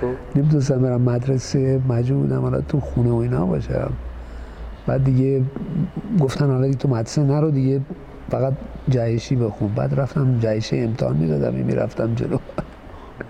خب. 0.00 0.38
نمی‌تونستم 0.38 0.78
برم 0.82 1.00
مدرسه 1.02 1.80
مجبور 1.88 2.22
بودم 2.22 2.40
حالا 2.40 2.60
تو 2.60 2.80
خونه 2.80 3.10
و 3.10 3.14
اینا 3.14 3.46
باشم. 3.46 3.90
بعد 4.86 5.04
دیگه 5.04 5.42
گفتن 6.20 6.50
حالا 6.50 6.72
تو 6.72 6.88
مدرسه 6.88 7.22
نرو 7.22 7.50
دیگه 7.50 7.80
فقط 8.30 8.52
جهشی 8.88 9.36
بخون. 9.36 9.68
بعد 9.76 10.00
رفتم 10.00 10.38
جهشی 10.38 10.78
امتحان 10.80 11.16
می‌دادم 11.16 11.54
می‌رفتم 11.54 12.14
جلو. 12.14 12.38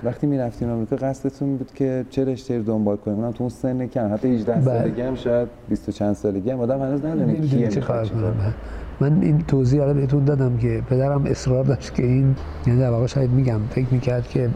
وقتی 0.05 0.27
می‌رفتین 0.27 0.71
آمریکا 0.71 0.97
قصدتون 0.97 1.57
بود 1.57 1.71
که 1.75 2.05
چه 2.11 2.25
رشته 2.25 2.57
رو 2.57 2.62
دنبال 2.62 2.97
کنیم؟ 2.97 3.17
اونم 3.17 3.33
تو 3.33 3.43
اون 3.43 3.51
سن 3.51 3.87
کم 3.87 4.15
حتی 4.15 4.29
18 4.29 4.53
بله. 4.53 4.65
سالگی 4.65 5.01
هم 5.01 5.15
شاید 5.15 5.49
20 5.69 5.89
و 5.89 5.93
چند 5.93 6.15
سالگی 6.15 6.51
هم. 6.51 6.61
آدم 6.61 6.83
هنوز 6.83 7.05
ندونه 7.05 7.41
کیه 7.41 7.69
چیکار 7.69 8.09
کنم 8.09 8.55
من 9.01 9.23
این 9.23 9.39
توضیح 9.49 9.81
حالا 9.81 9.95
بهتون 9.95 10.25
دادم 10.25 10.57
که 10.57 10.83
پدرم 10.91 11.25
اصرار 11.27 11.65
داشت 11.65 11.95
که 11.95 12.03
این 12.03 12.37
یعنی 12.67 12.81
در 12.81 12.91
واقع 12.91 13.07
شاید 13.07 13.31
میگم 13.31 13.61
فکر 13.71 13.87
می‌کرد 13.91 14.29
که 14.29 14.51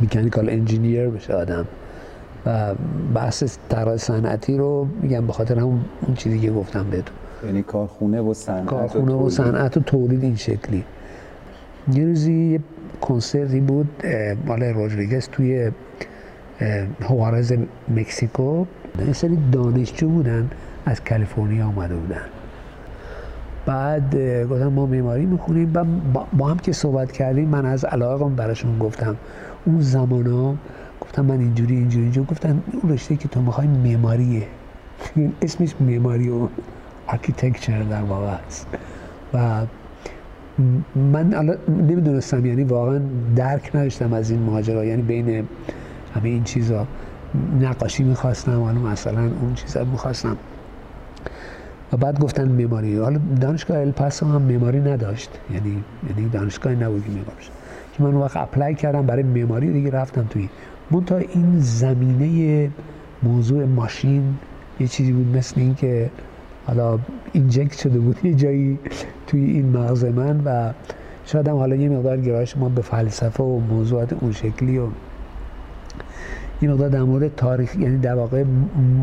میکانیکال 0.00 0.50
انجینیر 0.50 1.08
بشه 1.08 1.34
آدم. 1.34 1.66
و 2.46 2.74
بحث 3.14 3.58
طراح 3.68 3.96
صنعتی 3.96 4.56
رو 4.56 4.86
میگم 5.02 5.26
به 5.26 5.32
خاطر 5.32 5.58
همون 5.58 5.80
اون 6.06 6.14
چیزی 6.14 6.40
که 6.40 6.50
گفتم 6.50 6.86
بهتون. 6.90 7.16
یعنی 7.46 7.62
کارخونه 7.62 8.20
و 8.20 8.34
صنعت 8.34 8.66
کارخونه 8.66 9.12
و. 9.12 9.30
صنعت 9.30 9.76
و 9.76 9.80
تولید 9.80 10.22
این 10.22 10.36
شکلی. 10.36 10.84
یه 11.92 12.04
روزی 12.04 12.52
یه 12.52 12.60
کنسرتی 13.00 13.60
بود 13.60 13.88
مال 14.46 14.62
روجریگز 14.62 15.28
توی 15.28 15.70
هوارز 17.00 17.52
مکسیکو. 17.88 18.64
یه 19.06 19.12
سری 19.12 19.38
دانشجو 19.52 20.08
بودن 20.08 20.50
از 20.86 21.04
کالیفرنیا 21.04 21.66
آمده 21.66 21.96
بودن. 21.96 22.22
بعد 23.66 24.16
گفتم 24.44 24.66
ما 24.66 24.86
معماری 24.86 25.26
می‌خونیم 25.26 25.70
و 25.74 25.84
با- 26.38 26.46
هم 26.46 26.58
که 26.58 26.72
صحبت 26.72 27.12
کردیم 27.12 27.48
من 27.48 27.66
از 27.66 27.84
علاقم 27.84 28.34
براشون 28.34 28.78
گفتم. 28.78 29.16
اون 29.64 29.80
زمان 29.80 30.26
ها 30.26 30.54
گفتم 31.00 31.24
من 31.24 31.40
اینجوری 31.40 31.74
اینجوری 31.74 32.02
اینجوری. 32.04 32.26
گفتن 32.30 32.62
اون 32.72 32.92
رشته 32.92 33.16
که 33.16 33.28
تو 33.28 33.42
می‌خوای 33.42 33.66
معماریه. 33.66 34.42
اسمش 35.42 35.74
معماری 35.80 36.28
و 36.28 36.48
architecture 37.06 37.82
در 37.82 38.02
واقع 38.02 38.26
است. 38.46 38.66
و 39.34 39.66
من 41.12 41.34
الان 41.34 41.56
نمی‌دونستم 41.68 42.46
یعنی 42.46 42.64
واقعا 42.64 43.00
درک 43.36 43.70
نداشتم 43.76 44.12
از 44.12 44.30
این 44.30 44.42
ماجرا. 44.42 44.84
یعنی 44.84 45.02
بین 45.02 45.28
همه 46.14 46.28
این 46.28 46.44
چیزا 46.44 46.86
نقاشی 47.60 48.04
می‌خواستم 48.04 48.62
حالا 48.62 48.80
مثلا 48.80 49.20
اون 49.20 49.54
چیزا 49.54 49.84
می‌خواستم. 49.84 50.36
و 51.92 51.96
بعد 51.96 52.20
گفتن 52.20 52.48
معماری. 52.48 52.98
حالا 52.98 53.20
دانشگاه 53.40 53.78
الپاسو 53.78 54.26
هم 54.26 54.42
معماری 54.42 54.80
نداشت. 54.80 55.30
یعنی 55.54 55.84
یعنی 56.08 56.28
دانشگاه 56.28 56.72
نبود 56.72 57.04
که. 57.04 57.50
که 57.96 58.02
من 58.02 58.14
وقت 58.14 58.36
apply 58.36 58.74
کردم 58.74 59.06
برای 59.06 59.22
معماری 59.22 59.72
دیگه 59.72 59.90
رفتم 59.90 60.26
توی 60.30 60.48
منتها 60.90 61.18
این 61.18 61.60
زمینه 61.60 62.70
موضوع 63.22 63.64
ماشین 63.64 64.34
یه 64.80 64.86
چیزی 64.86 65.12
بود 65.12 65.36
مثل 65.36 65.60
این 65.60 65.74
که 65.74 66.10
حالا 66.68 66.98
اینجکت 67.32 67.78
شده 67.78 67.98
بود 67.98 68.24
یه 68.24 68.34
جایی 68.34 68.78
توی 69.26 69.44
این 69.44 69.76
مغز 69.76 70.04
من 70.04 70.40
و 70.44 70.72
شاید 71.24 71.48
هم 71.48 71.56
حالا 71.56 71.76
یه 71.76 71.88
مقدار 71.88 72.16
گرایش 72.16 72.56
ما 72.56 72.68
به 72.68 72.82
فلسفه 72.82 73.42
و 73.44 73.60
موضوعات 73.60 74.12
اون 74.12 74.32
شکلی 74.32 74.78
و 74.78 74.86
یه 76.62 76.70
مقدار 76.70 76.88
در 76.88 77.02
مورد 77.02 77.34
تاریخ 77.36 77.76
یعنی 77.76 77.98
در 77.98 78.14
واقع 78.14 78.44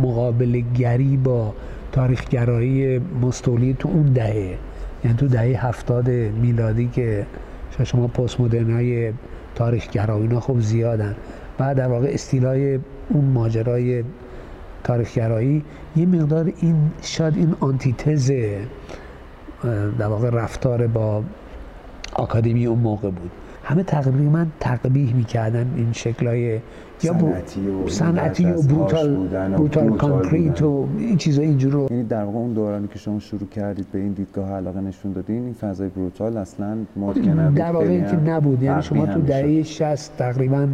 مقابله 0.02 0.64
گری 0.78 1.18
با 1.18 1.54
تاریخ 1.92 2.28
گرایی 2.30 3.00
مستولی 3.22 3.76
تو 3.80 3.90
اون 3.90 4.04
دهه 4.06 4.58
یعنی 5.04 5.18
تو 5.18 5.28
دهه 5.28 5.68
هفتاد 5.68 6.10
میلادی 6.10 6.88
که 6.88 7.26
شاید 7.78 7.88
شما 7.88 8.08
پست 8.08 8.42
مدرن 8.42 8.72
های 8.72 9.14
تاریخ 9.56 9.90
گرایی 9.90 10.40
خب 10.40 10.60
زیادن. 10.60 11.16
بعد 11.58 11.78
در 11.78 11.88
واقع 11.88 12.08
استیلای 12.10 12.80
اون 13.10 13.26
ماجرای 13.26 14.04
تاریخ 14.86 15.14
گرایی 15.14 15.64
یه 15.96 16.06
مقدار 16.06 16.54
این 16.62 16.76
شاید 17.02 17.38
این 17.38 17.56
آنتی‌تز 17.60 18.32
در 20.00 20.08
واقع 20.08 20.30
رفتار 20.30 20.88
با 20.88 21.24
آکادمی 22.14 22.66
اون 22.66 22.80
موقع 22.80 23.10
بود 23.10 23.32
همه 23.64 23.84
تقریبا 23.84 24.46
تقبیح 24.60 25.16
می‌کردن 25.16 25.74
این 25.76 25.94
شکلهای 25.94 26.60
یا 27.04 27.16
صنعتی 27.88 28.46
و 28.46 28.62
brutal 28.62 29.16
بودن 29.16 29.54
و 29.54 29.58
brutal 29.58 29.98
concrete. 29.98 30.62
و 30.62 30.88
این 30.98 31.18
چیزا 31.18 31.42
اینجور 31.42 31.92
یعنی 31.92 32.04
در 32.04 32.24
واقع 32.24 32.38
اون 32.38 32.54
دورانی 32.54 32.88
که 32.88 33.00
شما 33.00 33.20
شروع 33.20 33.50
کردید 33.50 33.88
به 33.92 34.00
این 34.00 34.12
دیدگاه 34.12 34.52
علاقه 34.52 34.82
نشون 34.82 35.12
دادین 35.12 35.44
این 35.44 35.54
فضای 35.54 35.90
brutal 35.90 36.38
اصلا 36.38 36.78
ممکن 36.96 37.40
نبود 37.40 37.56
در 37.58 37.72
واقع 37.72 37.86
اینکه 37.86 38.16
نبود 38.16 38.64
یعنی 38.64 38.82
شما 38.82 39.06
تو. 39.06 39.22
دهه 39.22 39.64
60 39.64 40.18
تقریبا 40.18 40.68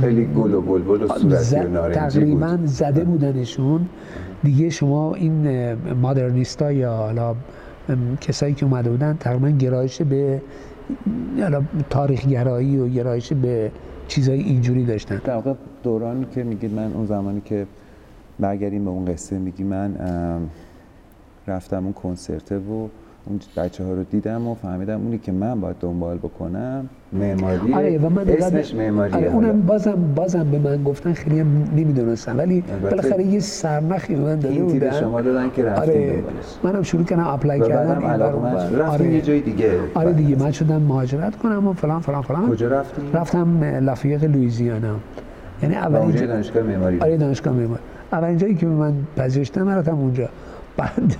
خیلی 0.00 0.24
گل 0.24 0.54
و 0.54 0.60
بلبل 0.60 1.02
و 1.02 1.08
صورتی 1.18 1.56
و 1.56 1.68
نارنجی 1.68 2.20
تقریبا 2.20 2.56
بود 2.56 2.66
زده 2.66 3.04
بودنشون. 3.04 3.88
دیگه 4.42 4.70
شما 4.70 5.14
این 5.14 5.72
مادرنیستا 5.94 6.72
یا 6.72 6.96
حالا 6.96 7.34
کسایی 8.20 8.54
که 8.54 8.66
اومده 8.66 8.90
بودن 8.90 9.16
تقریبا 9.20 9.50
گرایش 9.50 10.02
به 10.02 10.42
حالا 11.40 11.62
تاریخ 11.90 12.26
گرایی 12.26 12.78
و 12.78 12.88
گرایش 12.88 13.32
به 13.32 13.70
چیزای 14.08 14.40
اینجوری 14.40 14.84
داشتن. 14.84 15.20
در 15.24 15.34
واقع 15.34 15.54
دورانی 15.82 16.26
که 16.34 16.42
میگید 16.44 16.74
من 16.74 16.92
اون 16.92 17.06
زمانی 17.06 17.40
که 17.40 17.66
برگردیم 18.40 18.84
به 18.84 18.90
اون 18.90 19.04
قصه 19.04 19.38
میگی 19.38 19.62
من 19.62 19.94
رفتم 21.46 21.84
اون 21.84 21.92
کنسرته 21.92 22.58
و 22.58 22.88
اون 23.26 23.40
بچه 23.56 23.84
ها 23.84 23.92
رو 23.92 24.04
دیدم 24.04 24.48
و 24.48 24.54
فهمیدم 24.54 25.00
اونی 25.00 25.18
که 25.18 25.32
من 25.32 25.60
باید 25.60 25.76
دنبال 25.80 26.18
بکنم 26.18 26.88
معماری. 27.12 27.74
آره 27.74 27.98
و 27.98 28.08
من 28.08 28.28
اسمش 28.28 28.74
معماریه 28.74 29.16
آره. 29.16 29.26
اونم 29.32 29.60
بازم 29.62 29.98
بازم 30.14 30.50
به 30.50 30.58
من 30.58 30.82
گفتن 30.84 31.12
خیلی 31.12 31.40
هم 31.40 31.46
نمی‌دونستم 31.76 32.38
ولی 32.38 32.64
بالاخره 32.82 33.24
یه 33.24 33.40
سرنخی 33.40 34.14
به 34.14 34.20
من 34.20 34.34
داده 34.34 34.48
این 34.48 34.66
بودن. 34.66 34.90
شما 35.00 35.20
دادن 35.20 35.50
که 35.56 35.64
رفتیم 35.64 35.92
آره 35.92 36.22
منم 36.64 36.82
شروع 36.82 37.04
کردم 37.04 37.26
اپلای 37.26 37.60
کردن 37.60 37.98
این. 38.02 38.78
رفتیم 38.78 39.12
یه 39.12 39.20
جای 39.20 39.40
دیگه. 39.40 39.70
آره 39.94 40.12
دیگه 40.12 40.36
من 40.36 40.52
شدم 40.52 40.82
مهاجرت 40.82 41.36
کنم 41.36 41.66
و 41.68 41.72
فلان 41.72 42.00
فلان 42.00 42.22
فلان. 42.22 42.48
کجا 42.48 42.68
رفتیم؟ 42.68 43.04
رفتم 43.14 43.64
لافیت 43.64 44.24
لویزیانا 44.24 44.96
یعنی 45.62 45.74
اولین 45.74 46.02
اونجا 46.02 46.20
جا- 46.20 46.26
دانشگاه 46.26 46.62
معماری 46.62 47.00
آره 47.00 47.16
دانشگاه 47.16 47.54
معماری. 47.54 47.80
اولین 48.12 48.36
جایی 48.38 48.54
که 48.54 48.66
من 48.66 48.92
پذیرش 49.16 49.48
دادن 49.48 49.66
من 49.68 49.76
رفتم 49.78 49.94
اونجا. 49.98 50.28
بعد 50.76 51.16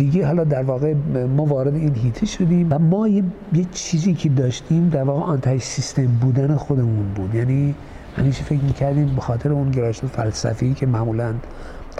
دیگه 0.00 0.26
حالا 0.26 0.44
در 0.44 0.62
واقع 0.62 0.94
ما 1.36 1.44
وارد 1.44 1.74
این 1.74 1.94
هیته 1.94 2.26
شدیم 2.26 2.66
و 2.70 2.78
ما 2.78 3.08
یه, 3.08 3.22
یه 3.52 3.66
چیزی 3.72 4.14
که 4.14 4.28
داشتیم 4.28 4.88
در 4.88 5.02
واقع 5.02 5.20
آنتای 5.20 5.58
سیستم 5.58 6.06
بودن 6.06 6.56
خودمون 6.56 7.06
بود. 7.14 7.34
یعنی 7.34 7.74
همیشه 8.16 8.44
فکر 8.44 8.60
می‌کردیم 8.60 9.14
به 9.14 9.20
خاطر 9.20 9.52
اون 9.52 9.70
گرایش 9.70 10.00
فلسفی 10.00 10.74
که 10.74 10.86
معمولا 10.86 11.34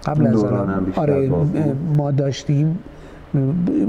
قبل 0.06 0.26
از 0.26 0.44
آره. 0.96 1.30
ما 1.96 2.10
داشتیم. 2.10 2.78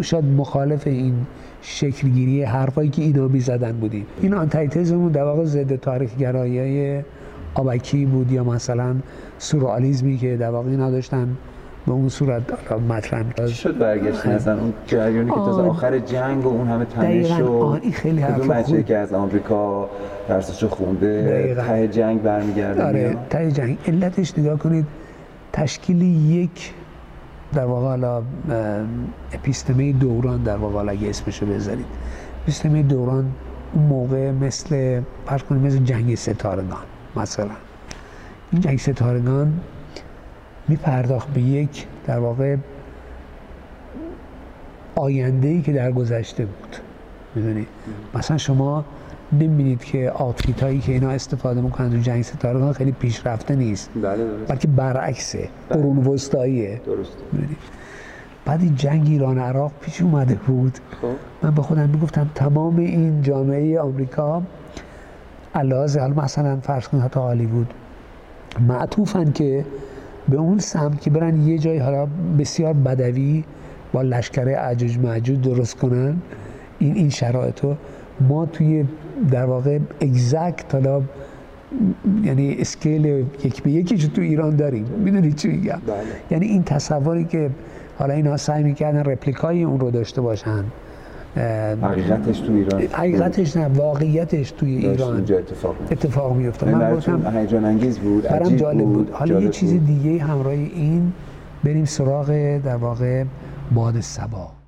شاید 0.01 0.25
مخالف 0.25 0.87
این 0.87 1.13
شکلگیری 1.61 2.43
حرفایی 2.43 2.89
که 2.89 3.01
اینا 3.01 3.27
می‌زدن 3.27 3.71
بودیم. 3.71 4.05
این 4.21 4.33
آنتایتزمون 4.33 5.11
در 5.11 5.23
واقع 5.23 5.43
ضد 5.45 5.75
تاریخ 5.75 6.17
گرایی 6.17 7.01
آبکی 7.53 8.05
بود 8.05 8.31
یا 8.31 8.43
مثلا 8.43 8.95
سورئالیسمی 9.37 10.17
که 10.17 10.37
در 10.37 10.49
واقع 10.49 10.69
اینا 10.69 10.91
داشتن. 10.91 11.37
به 11.85 11.91
اون 11.91 12.09
صورت 12.09 12.43
مطرح 12.89 13.23
چی. 13.47 13.53
شد 13.53 13.77
برگشتین 13.77 14.31
اصلا 14.31 14.59
اون 14.59 14.73
جریانی 14.87 15.29
که 15.29 15.35
تازه. 15.35 15.61
آخر 15.61 15.99
جنگ 15.99 16.45
و 16.45 16.49
اون 16.49 16.67
همه 16.67 16.85
تنش. 16.85 17.31
و 17.31 17.79
این 17.81 17.91
خیلی 17.91 18.21
حرف 18.21 18.65
خوب. 18.65 18.85
که 18.85 18.97
از 18.97 19.13
آمریکا 19.13 19.89
درسشو 20.29 20.69
خونده. 20.69 21.55
ته 21.55 21.87
جنگ 21.87 22.21
برمیگرده 22.21 22.83
آره. 22.83 23.17
ته 23.29 23.51
جنگ 23.51 23.77
علتش 23.87 24.39
نگاه 24.39 24.59
کنید 24.59 24.85
تشکیل 25.53 26.01
یک 26.01 26.73
در 27.53 27.65
واقع 27.65 27.87
حالا 27.87 28.21
اپیستمه 29.33 29.91
دوران 29.93 30.43
در 30.43 30.57
واقع 30.57 30.73
حالا 30.73 30.91
اگه 30.91 31.09
اسمشو 31.09 31.45
بذارید 31.45 31.85
اپیستمه 32.43 32.83
دوران 32.83 33.31
اون 33.73 33.85
موقع 33.85 34.31
مثل 34.31 35.01
فرض 35.25 35.43
کنید 35.43 35.61
مثل 35.65 35.77
جنگ 35.77 36.15
ستارگان 36.15 36.83
مثلا 37.15 37.49
این 38.51 38.61
جنگ 38.61 38.79
ستارگان 38.79 39.53
می 40.67 40.75
پرداخت 40.75 41.29
به 41.29 41.41
یک 41.41 41.87
در 42.05 42.19
واقع 42.19 42.55
آینده 44.95 45.47
ای 45.47 45.61
که 45.61 45.73
در 45.73 45.91
گذشته 45.91 46.45
بود. 46.45 46.75
می‌دونی؟ 47.35 47.67
مثلا 48.13 48.37
شما 48.37 48.85
نمی‌بینید 49.33 49.83
که 49.83 50.11
آتفیت 50.11 50.63
هایی 50.63 50.79
که 50.79 50.91
اینا 50.91 51.09
استفاده 51.09 51.61
می‌کنن 51.61 51.89
تو 51.89 51.97
جنگ 51.97 52.21
ستارگان 52.21 52.73
خیلی 52.73 52.91
پیشرفته 52.91 53.55
نیست. 53.55 53.89
بله 53.95 54.17
درست 54.17 54.51
بلکه 54.51 54.67
برعکسه 54.67 55.49
قرون 55.69 55.97
وسطاییه 55.97 56.81
درست؟ 56.85 57.11
بعد 58.45 58.61
این 58.61 58.75
جنگ 58.75 59.07
ایران 59.07 59.39
عراق 59.39 59.71
پیش 59.81 60.01
اومده 60.01 60.35
بود. 60.35 60.77
خب. 61.01 61.07
من 61.41 61.51
به 61.51 61.61
خودم 61.61 61.89
می‌گفتم 61.89 62.29
تمام 62.35 62.77
این 62.77 63.21
جامعه 63.21 63.79
آمریکا 63.79 64.41
علاوه 65.55 65.99
حالا 65.99 66.13
مثلا 66.13 66.59
فرض 66.59 66.87
کنید 66.87 67.03
حتی 67.03 67.19
هالیوود 67.19 67.73
معطوفن 68.67 69.31
که 69.31 69.65
به 70.29 70.37
اون 70.37 70.59
سمت 70.59 71.01
که 71.01 71.09
برن 71.09 71.47
یه 71.47 71.57
جای 71.57 71.77
حالا 71.77 72.07
بسیار 72.39 72.73
بدوی 72.73 73.43
با 73.93 74.01
لشکر 74.01 74.49
عجوج 74.49 74.97
معجوج 74.97 75.41
درست 75.41 75.77
کنن 75.77 76.15
این 76.79 76.95
این 76.95 77.09
شرایطو 77.09 77.75
ما 78.29 78.45
توی 78.45 78.85
در 79.31 79.45
واقع 79.45 79.79
اگزکت 80.01 80.75
حالا 80.75 81.01
یعنی 82.23 82.55
اسکیل 82.59 83.25
یک 83.43 83.63
به 83.63 83.71
یکی 83.71 83.97
تو 83.97 84.21
ایران 84.21 84.55
داریم. 84.55 84.85
می‌دونید 84.85 85.35
چی 85.35 85.47
میگم؟ 85.47 85.81
بله. 85.87 85.97
یعنی 86.31 86.45
این 86.45 86.63
تصوری 86.63 87.25
که 87.25 87.49
حالا 87.99 88.13
اینا 88.13 88.37
سعی 88.37 88.63
می‌کردن 88.63 89.03
رپلیکای 89.03 89.63
اون 89.63 89.79
رو 89.79 89.91
داشته 89.91 90.21
باشن. 90.21 90.63
حقیقتش 91.37 92.39
تو 92.39 92.53
ایران. 92.53 92.81
حقیقتش 92.81 93.57
نه 93.57 93.67
واقعیتش 93.67 94.51
توی 94.51 94.75
ایران 94.75 95.15
اینجا 95.15 95.37
اتفاق 95.37 95.75
اتفاق 95.91 96.35
میفته 96.35 96.65
من 96.65 96.95
گفتم 96.95 97.37
هیجان 97.37 97.65
انگیز 97.65 97.99
بود 97.99 98.23
برام 98.23 98.55
جالب 98.55 98.79
بود, 98.79 98.93
بود. 98.93 99.09
حالا 99.11 99.41
یه 99.41 99.49
چیز 99.49 99.85
دیگه 99.85 100.23
همراه 100.23 100.53
این 100.53 101.11
بریم 101.63 101.85
سراغ 101.85 102.57
در 102.57 102.75
واقع 102.75 103.23
باد 103.75 103.99
سبا. 103.99 104.60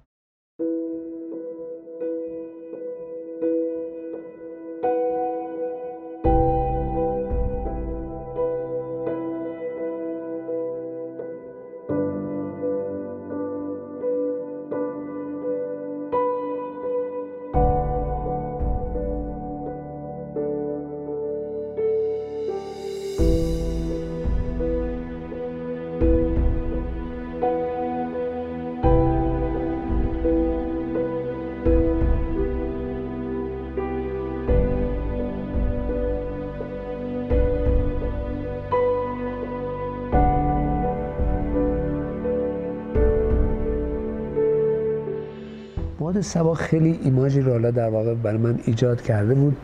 باد 46.14 46.22
سبا 46.22 46.54
خیلی 46.54 47.00
ایماجی 47.04 47.42
رو 47.42 47.52
حالا 47.52 47.72
در 47.72 47.90
واقع 47.90 48.14
برای 48.14 48.38
من 48.38 48.60
ایجاد 48.66 49.02
کرده 49.02 49.36
بود 49.36 49.58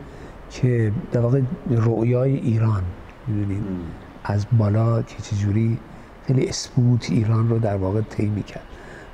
که 0.50 0.92
در 1.12 1.20
واقع 1.20 1.40
رویای 1.70 2.36
ایران 2.36 2.82
می‌دونید 3.26 3.62
از 4.24 4.46
بالا 4.58 5.02
که 5.02 5.22
چجوری 5.22 5.78
خیلی 6.26 6.48
اسموت 6.48 7.10
ایران 7.10 7.48
رو 7.48 7.58
در 7.58 7.76
واقع 7.76 8.00
طی 8.00 8.26
می‌کرد. 8.26 8.62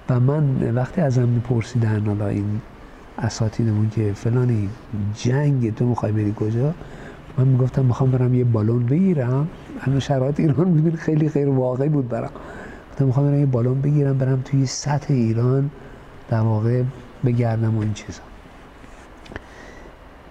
و 0.09 0.21
من 0.21 0.75
وقتی 0.75 1.01
ازم 1.01 1.29
میپرسیدن 1.29 2.07
حالا 2.07 2.27
این 2.27 2.61
اساتیدمون 3.19 3.91
که 3.91 4.13
فلانی 4.13 4.69
جنگ 5.15 5.75
تو 5.75 5.87
می‌خوای 5.87 6.13
بری 6.13 6.35
کجا؟ 6.37 6.75
من 7.39 7.49
می‌گفتم 7.49 7.85
می‌خوام 7.85 8.11
برم 8.11 8.35
یه 8.35 8.45
بالون 8.45 8.87
بگیرم. 8.87 9.49
همه 9.81 10.01
شرایط 10.01 10.41
ایران 10.41 10.69
می‌دونی 10.69 10.97
خیلی 10.97 11.29
خیلی 11.29 11.51
واقعی 11.51 11.89
بود 11.89 12.09
برام. 12.09 12.31
گفتم 12.91 13.05
می‌خوام 13.05 13.27
برم 13.27 13.41
یه 13.41 13.47
بالون 13.47 13.81
بگیرم 13.81 14.19
برم 14.19 14.43
توی 14.45 14.67
سطح 14.67 15.15
ایران 15.15 15.71
در 16.29 16.41
واقع 16.41 16.83
بگردم 17.25 17.77
و 17.77 17.81
این 17.81 17.93
چیزا. 17.93 18.23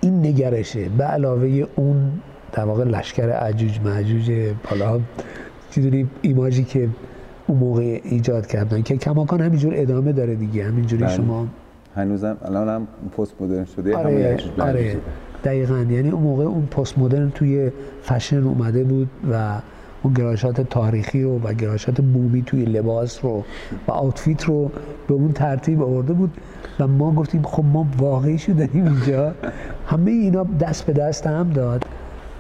این 0.02 0.20
نگرشه. 0.20 0.90
به 0.90 1.04
علاوه 1.04 1.66
اون 1.76 2.12
در 2.52 2.66
واقع 2.66 2.84
لشکر 2.84 3.30
عجوج 3.30 3.80
معجوج 3.80 4.32
حالا 4.66 5.00
چیزی 5.72 6.08
ایماجی 6.22 6.64
که 6.64 6.90
اون 7.48 7.58
موقع 7.58 8.00
ایجاد 8.04 8.48
کردن. 8.48 8.82
که 8.82 8.98
کماکان 8.98 9.42
همینجور 9.42 9.74
ادامه 9.76 10.12
داره 10.12 10.36
دیگه. 10.36 10.64
همینجوری 10.66 11.04
بله. 11.04 11.16
شما 11.16 11.48
هنوزم 11.96 12.38
الان 12.46 12.70
هم 12.70 12.88
پست 13.18 13.42
مدرن 13.42 13.66
شده. 13.66 13.96
آره, 13.98 14.38
آره. 14.60 14.98
دقیقا. 15.44 15.86
یعنی 15.90 16.10
اون 16.10 16.24
موقع 16.24 16.44
اون 16.44 16.66
پست 16.66 16.98
مدرن 16.98 17.32
توی 17.32 17.72
فشن 18.04 18.44
اومده 18.44 18.84
بود 18.84 19.10
و 19.32 19.62
اون 20.06 20.14
گرایشات 20.14 20.62
تاریخی 20.62 21.24
رو 21.24 21.40
و 21.40 21.54
گرایشات 21.54 22.02
بومی 22.02 22.42
توی 22.42 22.66
لباس 22.66 23.26
رو 23.26 23.44
و 23.88 23.92
آوتفیت 23.92 24.44
رو 24.44 24.72
به 25.08 25.14
اون 25.14 25.32
ترتیب 25.32 25.82
آورده 25.82 26.14
بود 26.14 26.32
و 26.80 26.88
ما 26.88 27.12
گفتیم 27.12 27.44
خب 27.44 27.64
ما 27.66 27.88
واقعی 27.98 28.38
داریم 28.38 28.86
اینجا. 28.88 29.36
همه 29.88 30.12
اینا 30.12 30.44
دست 30.44 30.86
به 30.86 30.94
دست 30.94 31.28
هم 31.28 31.50
داد 31.50 31.86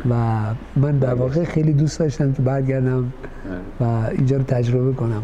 و 0.10 0.16
من 0.76 0.98
در 0.98 1.14
واقع 1.14 1.44
خیلی 1.44 1.74
دوست 1.74 2.00
داشتم 2.00 2.34
که 2.34 2.42
برگردم 2.42 3.14
و 3.80 3.84
اینجا 4.12 4.38
رو 4.38 4.44
تجربه 4.44 4.94
کنم. 4.94 5.22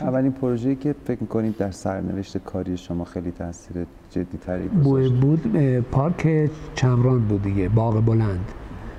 اولین 0.00 0.32
پروژه‌ای 0.32 0.76
که 0.76 0.94
فکر 1.04 1.18
می‌کنید 1.20 1.56
در 1.56 1.70
سرنوشت 1.70 2.38
کاری 2.38 2.76
شما 2.76 3.04
خیلی 3.04 3.30
تاثیر 3.30 3.86
جدی 4.10 4.38
تری 4.46 4.68
گذاشت 4.84 5.12
بود 5.12 5.56
پارک 5.92 6.50
چمران 6.74 7.18
بود 7.18 7.42
دیگه 7.42 7.68
باغ 7.68 8.04
بلند. 8.04 8.44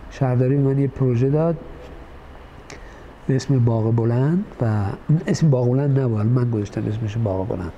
شهرداری 0.10 0.58
من 0.58 0.80
یه 0.80 0.88
پروژه 0.88 1.30
داد. 1.30 1.58
به 3.28 3.36
اسم 3.36 3.60
باغ 3.60 3.96
بلند 3.96 4.46
و 4.62 4.86
اسم 5.28 5.50
باغ 5.50 5.68
بلند 5.68 6.00
نبود. 6.00 6.26
من 6.26 6.52
گذاشتم 6.52 6.82
اسمش 6.88 7.18
باغ 7.18 7.48
بلند. 7.48 7.72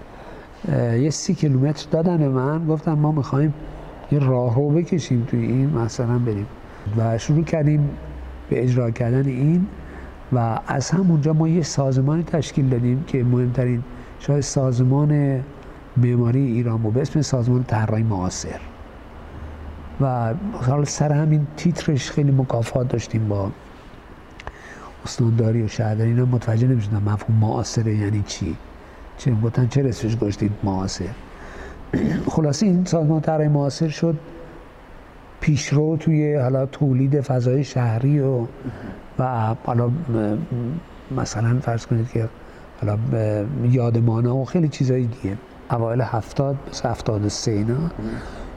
یه 1.02 1.10
سی 1.10 1.34
کیلومتر 1.34 1.88
دادن 1.92 2.18
به 2.18 2.30
من. 2.30 2.68
گفتم 2.68 2.94
ما 2.94 3.12
می‌خوایم 3.12 3.54
یه 4.12 4.20
راه 4.20 4.56
رو 4.56 4.70
بکشیم 4.70 5.28
توی 5.28 5.40
این 5.40 5.70
مثلا 5.70 6.18
بریم. 6.18 6.46
و 6.98 7.18
شروع 7.18 7.44
کردیم 7.44 7.90
به 8.50 8.64
اجرا 8.64 8.92
کردن 8.92 9.26
این. 9.26 9.68
و 10.34 10.60
از 10.68 10.92
همونجا 10.92 11.34
ما 11.34 11.48
یه 11.48 11.64
سازمانی 11.64 12.24
تشکیل 12.24 12.70
دادیم 12.70 13.04
که 13.08 13.24
مهمترین 13.24 13.84
شاید 14.20 14.42
سازمان 14.42 15.40
معماری 15.98 16.40
ایران 16.40 16.78
بود. 16.78 16.94
به 16.94 17.02
اسم 17.02 17.22
سازمان 17.22 17.64
طراحی 17.64 18.04
معاصر. 18.04 18.60
و 20.02 20.34
حالا 20.54 20.86
سر 20.86 21.12
همین 21.12 21.48
تیترش 21.58 22.12
خیلی 22.12 22.32
مکافات 22.32 22.88
داشتیم 22.88 23.28
با 23.28 23.52
استانداری 25.08 25.64
و 25.64 25.68
شهرداری 25.68 26.10
اینا 26.10 26.26
متوجه 26.26 26.68
نمی‌شدن 26.68 26.98
مفهوم 26.98 27.38
معاصره 27.42 27.96
یعنی 27.96 28.24
چی. 28.28 28.56
چه 29.18 29.32
گفتن 29.44 29.68
چه 29.68 29.84
اسمش 29.90 30.18
گذاشتید 30.18 30.52
معاصر. 30.64 31.10
خلاصه 32.30 32.66
این 32.66 32.86
سازمان 32.86 33.22
طراحی 33.22 33.48
معاصر 33.48 33.88
شد. 33.88 34.18
پیشرو 35.42 35.98
توی 35.98 36.36
حالا 36.36 36.66
تولید 36.66 37.22
فضای 37.22 37.64
شهری 37.64 38.20
و 38.20 38.46
و 39.20 39.56
حالا 39.66 39.92
مثلا 41.18 41.60
فرض 41.60 41.86
کنید 41.86 42.10
که 42.10 42.30
حالا 42.82 42.98
یادمانه 43.72 44.30
و 44.30 44.46
خیلی 44.46 44.70
چیزایی 44.70 45.08
دیگه. 45.08 45.38
اوایل 45.72 46.02
هفتاد 46.02 46.56
مثل 46.70 46.90
هفتاد 46.90 47.28
سه 47.28 47.52
اینا. 47.52 47.92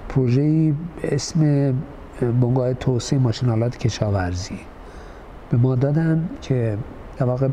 پروژه 0.08 0.74
اسم 1.02 1.74
بنگاه 2.20 2.74
توسعه 2.74 3.18
ماشینالات 3.18 3.76
کشاورزی. 3.76 4.58
به 5.50 5.56
ما 5.56 5.74
دادن 5.74 6.28
که 6.42 6.78
در 7.18 7.26
واقع 7.26 7.48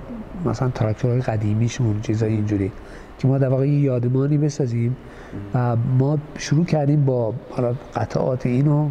مثلا 0.45 0.69
تراکتورهای 0.69 1.21
قدیمیشون 1.21 2.01
چیزای 2.01 2.33
اینجوری 2.33 2.71
که 3.19 3.27
ما 3.27 3.37
در 3.37 3.49
واقع 3.49 3.67
یه 3.67 3.79
یادمانی 3.79 4.37
بسازیم 4.37 4.95
و 5.53 5.75
ما 5.75 6.17
شروع 6.37 6.65
کردیم 6.65 7.05
با 7.05 7.33
حالا 7.51 7.75
قطعات 7.95 8.45
اینو 8.45 8.89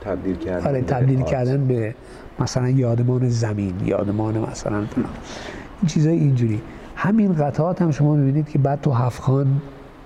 تبدیل 0.00 0.36
کردن 0.36 0.66
آره 0.66 0.82
تبدیل 0.82 1.22
کردن 1.22 1.66
به 1.66 1.94
مثلا 2.38 2.68
یادمان 2.68 3.28
زمین 3.28 3.74
یادمان 3.84 4.38
مثلا 4.38 4.76
این 4.78 5.86
چیزای 5.86 6.16
اینجوری. 6.16 6.60
همین 6.96 7.32
قطعات 7.32 7.82
هم 7.82 7.90
شما 7.90 8.14
می‌بینید 8.14 8.48
که 8.48 8.58
بعد 8.58 8.80
تو 8.80 8.92
هفخان 8.92 9.60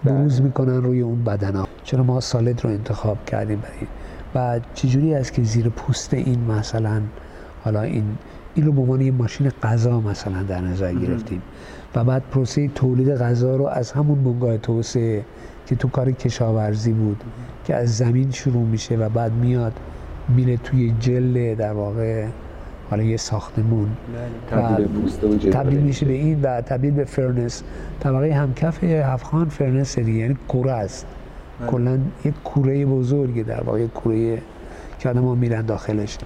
بروز 0.04 0.36
بله. 0.36 0.46
می‌کنن 0.46 0.82
روی 0.82 1.00
اون 1.00 1.24
بدنا 1.24 1.66
چرا 1.84 2.02
ما 2.02 2.20
سالد 2.20 2.64
رو 2.64 2.70
انتخاب 2.70 3.24
کردیم 3.24 3.62
برای 3.62 3.86
و 4.34 4.60
چجوری 4.74 5.14
است 5.14 5.32
که 5.32 5.42
زیر 5.42 5.68
پوست 5.68 6.14
این 6.14 6.44
مثلا 6.44 7.02
حالا 7.64 7.82
این 7.82 8.04
این 8.54 8.66
رو 8.66 8.72
به 8.72 8.80
عنوان 8.80 9.00
یه 9.00 9.12
ماشین 9.12 9.50
غذا 9.62 10.00
مثلا 10.00 10.42
در 10.42 10.60
نظر 10.60 10.94
گرفتیم. 10.94 11.42
و 11.94 12.04
بعد 12.04 12.22
پروسه 12.30 12.68
تولید 12.68 13.10
غذا 13.10 13.56
رو 13.56 13.66
از 13.66 13.92
همون 13.92 14.24
بنگاه 14.24 14.58
توسعه 14.58 15.24
که 15.66 15.76
تو 15.76 15.88
کار 15.88 16.12
کشاورزی 16.12 16.92
بود 16.92 17.24
که 17.64 17.74
از 17.74 17.96
زمین 17.96 18.30
شروع 18.30 18.66
میشه 18.66 18.96
و 18.96 19.08
بعد 19.08 19.32
میاد 19.32 19.72
میره 20.28 20.56
توی 20.56 20.94
جل 21.00 21.54
در 21.54 21.72
واقع 21.72 22.26
حالا 22.90 23.02
یه 23.02 23.16
ساختمون. 23.16 23.88
بله. 24.50 24.60
تبدیل, 24.60 25.50
تبدیل 25.50 25.80
میشه 25.80 26.06
به 26.06 26.12
این 26.12 26.42
و 26.42 26.60
تبدیل 26.60 26.90
به 26.90 27.04
furnace 27.04 27.62
طبقه 28.00 28.34
همکف 28.34 28.84
هفخان 28.84 29.48
furnace 29.48 29.98
دیگه 29.98 30.18
یعنی 30.18 30.36
کوره 30.48 30.72
است. 30.72 31.06
بله. 31.60 31.70
کلا 31.70 31.98
یک 32.24 32.34
کوره 32.44 32.86
بزرگه 32.86 33.42
در 33.42 33.62
واقع 33.62 33.86
کوره 33.86 34.42
که 34.98 35.08
آدم 35.08 35.24
ها 35.24 35.34
میرن 35.34 35.62
داخلش. 35.62 36.18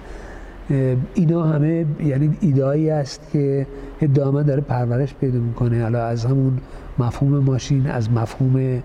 اینا 1.13 1.43
همه 1.43 1.85
یعنی 2.05 2.37
ایدایی 2.41 2.89
است 2.89 3.21
که 3.33 3.67
ادامه 4.01 4.43
داره 4.43 4.61
پرورش 4.61 5.15
پیدا 5.15 5.39
می‌کنه. 5.39 5.81
حالا 5.81 6.05
از 6.05 6.25
همون 6.25 6.57
مفهوم 6.99 7.39
ماشین 7.39 7.87
از 7.87 8.11
مفهوم 8.11 8.83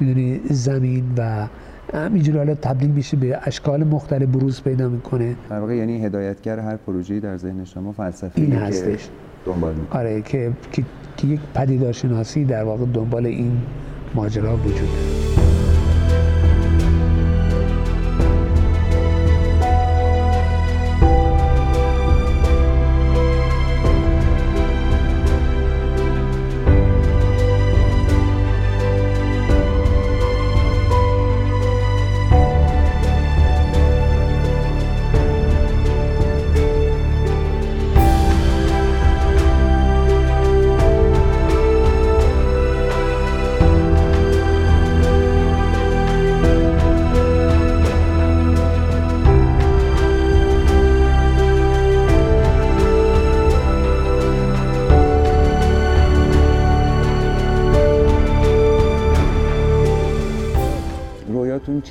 می‌دونی 0.00 0.40
زمین 0.50 1.04
و 1.16 1.46
همینجوری 1.94 2.38
حالا 2.38 2.54
تبدیل 2.54 2.90
میشه 2.90 3.16
به 3.16 3.38
اشکال 3.42 3.84
مختلف 3.84 4.28
بروز 4.28 4.62
پیدا 4.62 4.88
می‌کنه. 4.88 5.34
در 5.50 5.60
واقع 5.60 5.76
یعنی 5.76 6.04
هدایتگر 6.04 6.58
هر 6.58 6.76
پروژه‌ای 6.76 7.20
در 7.20 7.36
ذهن 7.36 7.64
شما 7.64 7.92
فلسفه 7.92 8.32
این 8.42 8.52
هستش. 8.52 9.08
دنبال 9.46 9.74
می‌کنه. 9.74 10.00
آره 10.00 10.22
که, 10.22 10.52
که, 10.72 10.82
که 11.16 11.26
یک 11.26 11.40
پدیدارشناسی 11.54 12.44
در 12.44 12.64
واقع 12.64 12.84
دنبال 12.94 13.26
این 13.26 13.52
ماجرا 14.14 14.56
وجود 14.56 14.74
داره 14.74 15.29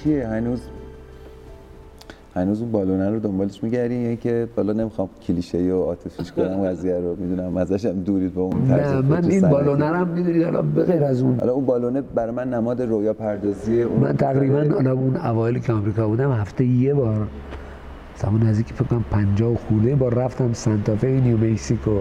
چیه 0.03 0.27
هنوز 0.27 0.61
هنوز 2.35 2.61
اون 2.61 2.71
بالونه 2.71 3.09
رو 3.09 3.19
دنبالش 3.19 3.63
میگردین؟ 3.63 4.01
یا 4.01 4.15
که 4.15 4.47
بالا 4.55 4.73
نمی‌خوام 4.73 5.09
کلیشه 5.27 5.57
و 5.57 5.83
عاطفیش 5.83 6.31
کنم 6.31 6.63
قضیه 6.63 6.99
رو 6.99 7.15
می‌دونم 7.15 7.57
ازش 7.57 7.85
هم 7.85 7.99
دورید 7.99 8.33
با 8.33 8.41
اون 8.41 8.67
طرز 8.67 8.93
نه 8.93 9.01
من 9.01 9.25
این. 9.25 9.41
بالونه 9.49 9.89
رو 9.89 9.95
هم 9.95 10.07
می‌دونید 10.07 10.43
حالا 10.43 10.61
به 10.61 10.83
غیر 10.83 11.03
از 11.03 11.21
اون. 11.21 11.39
حالا 11.39 11.53
اون 11.53 11.65
بالونه 11.65 12.01
برای 12.01 12.31
من 12.31 12.53
نماد 12.53 12.81
رویا 12.81 13.13
پردازی 13.13 13.81
اون 13.81 13.99
من 13.99 14.17
تقریبا 14.17 14.65
حالا 14.73 14.91
اون 14.93 15.17
اوایل 15.17 15.59
که 15.59 15.73
آمریکا 15.73 16.07
بودم 16.07 16.31
هفته 16.31 16.65
یه 16.65 16.93
بار 16.93 17.27
زمان 18.15 18.43
نزدیک 18.43 18.73
فکر 18.73 18.83
کنم 18.83 19.05
50 19.11 19.51
و 19.51 19.55
خورده 19.55 19.95
بار 19.95 20.13
رفتم 20.13 20.53
سانتافه 20.53 21.07
نیو 21.07 21.37
مکسیکو 21.37 21.91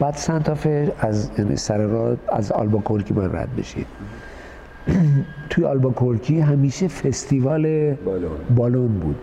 بعد 0.00 0.14
سانتافه 0.14 0.92
از 0.98 1.30
یعنی 1.38 1.56
سر 1.56 1.78
راه 1.78 2.16
از 2.28 2.52
آلباکورکی 2.52 3.14
باید 3.14 3.36
رد 3.36 3.56
بشید. 3.58 3.86
توی 5.50 5.64
آلبوکرکی 5.64 6.40
همیشه 6.40 6.88
فستیوال 6.88 7.94
بالون 8.56 8.98
بود 8.98 9.16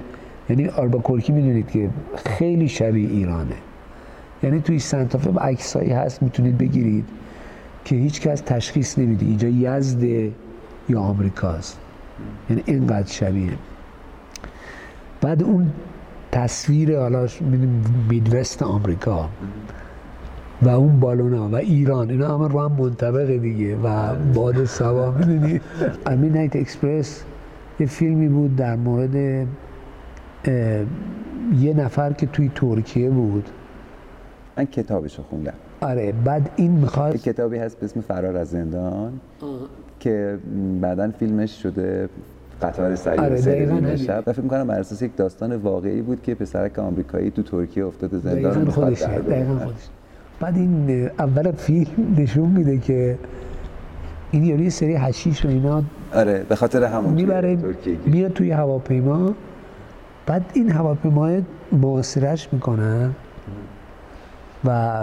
یعنی 0.50 0.68
آلبوکرکی 0.68 1.32
می‌دونید 1.32 1.72
که 1.72 1.90
خیلی 2.26 2.68
شبیه 2.68 3.10
ایرانه 3.10 3.56
یعنی 4.44 4.62
توی 4.62 4.80
سنتافه 4.80 5.40
عکسایی 5.40 5.90
هست 5.90 6.24
می‌تونید 6.24 6.58
بگیرید 6.58 7.06
که 7.86 7.96
هیچ 7.96 8.22
کس 8.22 8.42
تشخیص 8.42 9.00
نمیده 9.00 9.26
اینجا 9.26 9.48
یزد 9.48 10.04
یا 10.90 11.00
آمریکاست 11.00 11.80
یعنی 12.50 12.64
اینقدر 12.66 13.08
شبیه 13.08 13.52
بعد 15.22 15.44
اون 15.44 15.72
تصویر 16.32 17.00
حالا 17.00 17.28
می‌دونیم 17.42 18.06
Midwest 18.10 18.64
آمریکا 18.64 19.30
و 20.66 20.70
اون 20.70 21.00
بالونا 21.00 21.50
و 21.50 21.56
ایران 21.56 22.10
اینا 22.10 22.38
همه 22.38 22.48
رو 22.48 22.60
هم 22.60 22.72
منطبقه 22.72 23.38
دیگه 23.38 23.76
و 23.76 24.16
باد 24.34 24.66
صبا. 24.66 25.12
می‌دونی؟ 25.12 25.62
امی 26.06 26.30
نایت 26.30 26.56
اکسپرس 26.56 27.24
یه 27.80 27.88
فیلمی 27.88 28.28
بود 28.28 28.56
در 28.56 28.76
مورد 28.76 29.16
یه 31.60 31.74
نفر 31.78 32.14
که 32.14 32.26
توی 32.26 32.52
ترکیه 32.56 33.10
بود. 33.10 33.50
من 34.58 34.66
کتابشو 34.66 35.24
خوندم. 35.24 35.54
آره 35.82 36.14
بعد 36.26 36.50
این 36.56 36.72
می‌خواد 36.72 37.18
کتابی 37.18 37.58
هست 37.58 37.80
به 37.80 37.86
اسم 37.86 38.02
فرار 38.02 38.38
از 38.38 38.50
زندان 38.50 39.14
که 40.00 40.38
بعدا 40.82 41.12
فیلمش 41.20 41.64
شده 41.64 42.10
قطار 42.62 42.96
سریع 42.96 43.22
آره، 43.22 43.38
سری 43.38 43.54
دقیقاً 43.54 43.74
نیمه 43.74 43.88
همین. 43.88 43.98
شب. 43.98 44.24
و 44.28 44.34
فکر 44.34 44.42
می‌کنم 44.42 44.68
بر 44.68 44.80
اساس 44.80 45.02
یک 45.02 45.16
داستان 45.16 45.56
واقعی 45.56 46.02
بود 46.02 46.22
که 46.22 46.36
پسرک 46.36 46.80
آمریکایی 46.80 47.32
تو 47.32 47.44
ترکیه 47.44 47.86
افتاده 47.86 48.18
زندان 48.18 48.54
دقیقا 48.54 48.72
خودشه. 48.72 49.08
دقیقا 49.08 49.60
خودش 49.60 49.90
بعد 50.44 50.58
این 50.58 51.10
اول 51.20 51.52
فیلم 51.52 52.16
نشون 52.18 52.50
میده 52.50 52.78
که 52.78 53.18
این 54.32 54.44
یارو 54.44 54.62
یه 54.62 54.70
سری 54.70 54.96
حشیش 54.96 55.46
و 55.46 55.50
اینا 55.50 55.84
آره 56.16 56.46
به 56.50 56.56
خاطر 56.56 56.84
همون 56.84 57.14
می‌بره. 57.14 57.58
میاد 58.06 58.34
توی 58.34 58.52
هواپیما. 58.52 59.34
بعد 60.26 60.46
این 60.54 60.72
هواپیما 60.72 61.32
محاصرش 61.72 62.50
می‌کنن 62.52 63.12
و 64.66 65.02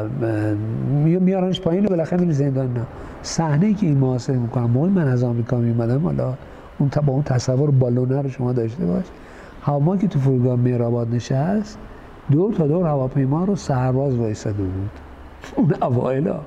میارنش 1.00 1.60
پایین 1.60 1.84
و 1.84 1.88
بالاخره 1.88 2.20
میره 2.20 2.32
زندان 2.32 2.72
نه 2.72 2.86
صحنه 3.22 3.74
که 3.74 3.86
این 3.86 3.98
محاصره 3.98 4.36
می‌کنن 4.36 4.64
موقع 4.64 4.88
من 4.88 5.08
از 5.08 5.22
آمریکا 5.22 5.56
میومدم 5.56 6.04
حالا 6.04 6.34
اون 6.78 6.88
تا 6.88 7.00
با 7.00 7.12
اون 7.12 7.22
تصور 7.22 7.70
بالونه 7.70 8.22
رو 8.22 8.28
شما 8.28 8.52
داشته 8.52 8.86
باش. 8.86 9.04
هواپیما 9.62 9.96
که 9.96 10.08
تو 10.08 10.18
فرودگاه 10.18 10.56
مهرآباد 10.56 11.14
نشست 11.14 11.78
دور 12.30 12.54
تا 12.54 12.66
دور 12.66 12.86
هواپیما 12.86 13.44
رو 13.44 13.56
سرباز 13.56 14.16
وایساده 14.16 14.62
بود. 14.62 14.90
اون 15.56 15.74
اوایلا. 15.82 16.40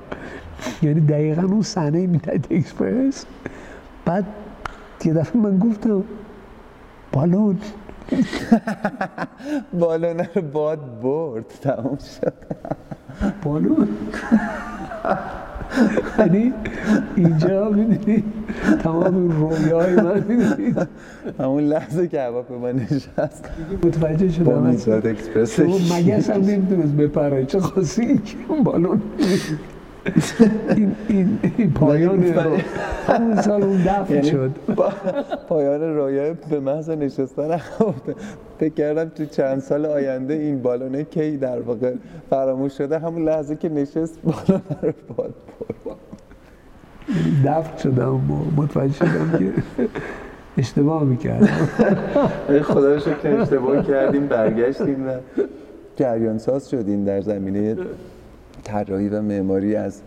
یعنی 0.82 1.00
دقیقا 1.00 1.42
اون 1.42 1.62
صحنه 1.62 2.06
می‌داد 2.06 2.46
اکسپرس. 2.50 3.24
بعد 4.04 4.24
یه 5.04 5.12
دفعه 5.12 5.36
من 5.36 5.58
گفتم 5.58 6.04
بالون. 7.12 7.58
بالونه 9.80 10.30
رو 10.34 10.42
باد 10.42 11.00
برد 11.02 11.46
تموم 11.62 11.98
شد. 12.20 12.32
بالون. 13.42 13.88
یعنی 16.18 16.52
اینجا 17.16 17.70
می‌دونی 17.70 18.24
تمام 18.82 19.30
رویای 19.30 19.94
من 19.96 20.24
می‌دونی 20.28 20.74
همون 21.38 21.62
لحظه 21.62 22.08
که 22.08 22.20
هواپیما 22.20 22.72
نشست. 22.72 23.50
متوجه 23.84 24.28
شدم. 24.28 24.76
شما 25.46 25.76
مگس 25.76 26.30
هم 26.30 26.40
نمی‌تونست 26.40 26.92
بپره. 26.92 27.44
چه 27.44 27.60
خاصی 27.60 28.18
که 28.18 28.36
اون 28.48 28.62
بالون 28.62 29.02
این, 30.76 30.94
این, 31.08 31.38
این 31.56 31.72
پایان 31.72 32.24
همون 33.06 33.42
سال 33.42 33.62
اون 33.62 33.76
دفع 33.76 34.14
یعنی 34.14 34.30
شد. 34.30 34.50
پایان 35.48 35.96
رویای 35.96 36.34
به 36.50 36.60
محض 36.60 36.90
نشستن 36.90 37.60
فکر 38.58 38.74
کردم 38.74 39.08
تو 39.08 39.24
چند 39.24 39.60
سال 39.60 39.86
آینده 39.86 40.34
این 40.34 40.62
بالونه 40.62 41.04
کی 41.04 41.36
در 41.36 41.60
واقع 41.60 41.92
فراموش 42.30 42.78
شده. 42.78 42.98
همون 42.98 43.24
لحظه 43.24 43.56
که 43.56 43.68
نشست 43.68 44.18
بالونه 44.22 44.62
رو 44.82 44.92
دفع 47.44 47.78
شدم 47.78 48.30
و 48.30 48.62
متوجه 48.62 48.94
شدم 48.94 49.38
که 49.38 49.52
اشتباه 50.58 51.04
می‌کردم. 51.04 51.68
خدا 52.62 52.94
رو 52.94 53.00
شکر 53.00 53.40
اشتباه 53.40 53.86
کردیم 53.86 54.26
برگشتیم 54.26 55.08
و 55.08 55.12
جریان 55.96 56.38
ساز 56.38 56.70
شدیم 56.70 57.04
در 57.04 57.20
زمینه 57.20 57.76
طراحی 58.64 59.08
و 59.08 59.22
معماری 59.22 59.76
از 59.76 60.00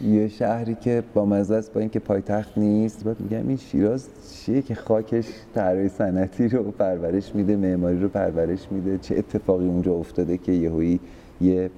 یه 0.00 0.28
شهری 0.28 0.74
که 0.74 1.02
با 1.14 1.24
مزه 1.24 1.54
است 1.54 1.72
با 1.72 1.80
اینکه 1.80 1.98
پایتخت 1.98 2.58
نیست. 2.58 3.04
بعد 3.04 3.20
میگم 3.20 3.48
این 3.48 3.56
شیراز 3.56 4.08
چیه 4.34 4.62
که 4.62 4.74
خاکش 4.74 5.26
طراحی 5.54 5.88
صنعتی 5.88 6.48
رو 6.48 6.62
پرورش 6.62 7.34
میده 7.34 7.56
معماری 7.56 8.00
رو 8.00 8.08
پرورش 8.08 8.66
میده؟ 8.70 8.98
چه 8.98 9.18
اتفاقی 9.18 9.66
اونجا 9.66 9.92
افتاده 9.92 10.38
که 10.38 10.52
یهویی 10.52 11.00
یه 11.40 11.70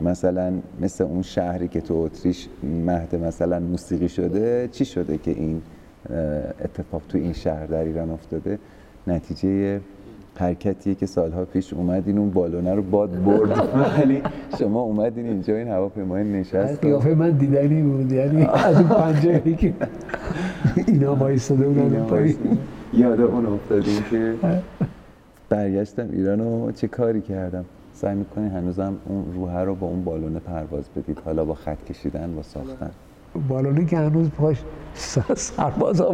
مثلا 0.00 0.52
مثل 0.80 1.04
اون 1.04 1.22
شهری 1.22 1.68
که 1.68 1.80
تو 1.80 1.94
اتریش 1.94 2.48
مهد 2.86 3.14
مثلا 3.16 3.60
موسیقی 3.60 4.08
شده 4.08 4.68
چی 4.72 4.84
شده 4.84 5.18
که 5.18 5.30
این 5.30 5.62
اتفاق 6.64 7.02
تو 7.08 7.18
این 7.18 7.32
شهر 7.32 7.66
در 7.66 7.84
ایران 7.84 8.10
افتاده؟ 8.10 8.58
نتیجه 9.06 9.80
حرکتیه 10.38 10.94
که 10.94 11.06
سالها 11.06 11.44
پیش 11.44 11.72
اومدین 11.72 12.18
اون 12.18 12.30
بالونه 12.30 12.74
رو 12.74 12.82
باد 12.82 13.24
برد. 13.24 13.50
ولی 13.98 14.22
شما 14.58 14.80
اومدین 14.80 15.26
اینجا 15.26 15.56
این 15.56 15.68
هواپیمای 15.68 16.24
نشست. 16.24 16.74
و 16.74 16.86
قیافه 16.86 17.14
من 17.14 17.30
دیدنی 17.30 17.82
بود. 17.82 18.12
یعنی 18.12 18.46
از 18.46 18.76
اون 18.76 19.54
که 19.60 19.72
اینا 20.86 21.14
وایستاده 21.14 21.68
بودن 21.68 22.04
پایین. 22.04 22.36
یاد 22.92 23.20
اون 23.20 23.46
افتادیم 23.46 24.02
که 24.10 24.34
برگشتم 25.48 26.08
ایران 26.12 26.40
و 26.40 26.72
چه 26.72 26.88
کاری 26.88 27.20
کردم؟ 27.20 27.64
سعی 27.96 28.14
می‌کنین 28.14 28.50
هنوزم 28.50 28.96
اون 29.06 29.32
روحه 29.34 29.64
رو 29.64 29.74
با 29.74 29.86
اون 29.86 30.04
بالونه 30.04 30.38
پرواز 30.38 30.88
بدید. 30.96 31.22
حالا 31.24 31.44
با 31.44 31.54
خط 31.54 31.84
کشیدن 31.84 32.34
با 32.36 32.42
ساختن. 32.42 32.90
بالونی 33.48 33.86
که 33.86 33.96
هنوز 33.96 34.30
پاش 34.30 34.62
سرباز 35.34 36.00
ها 36.00 36.12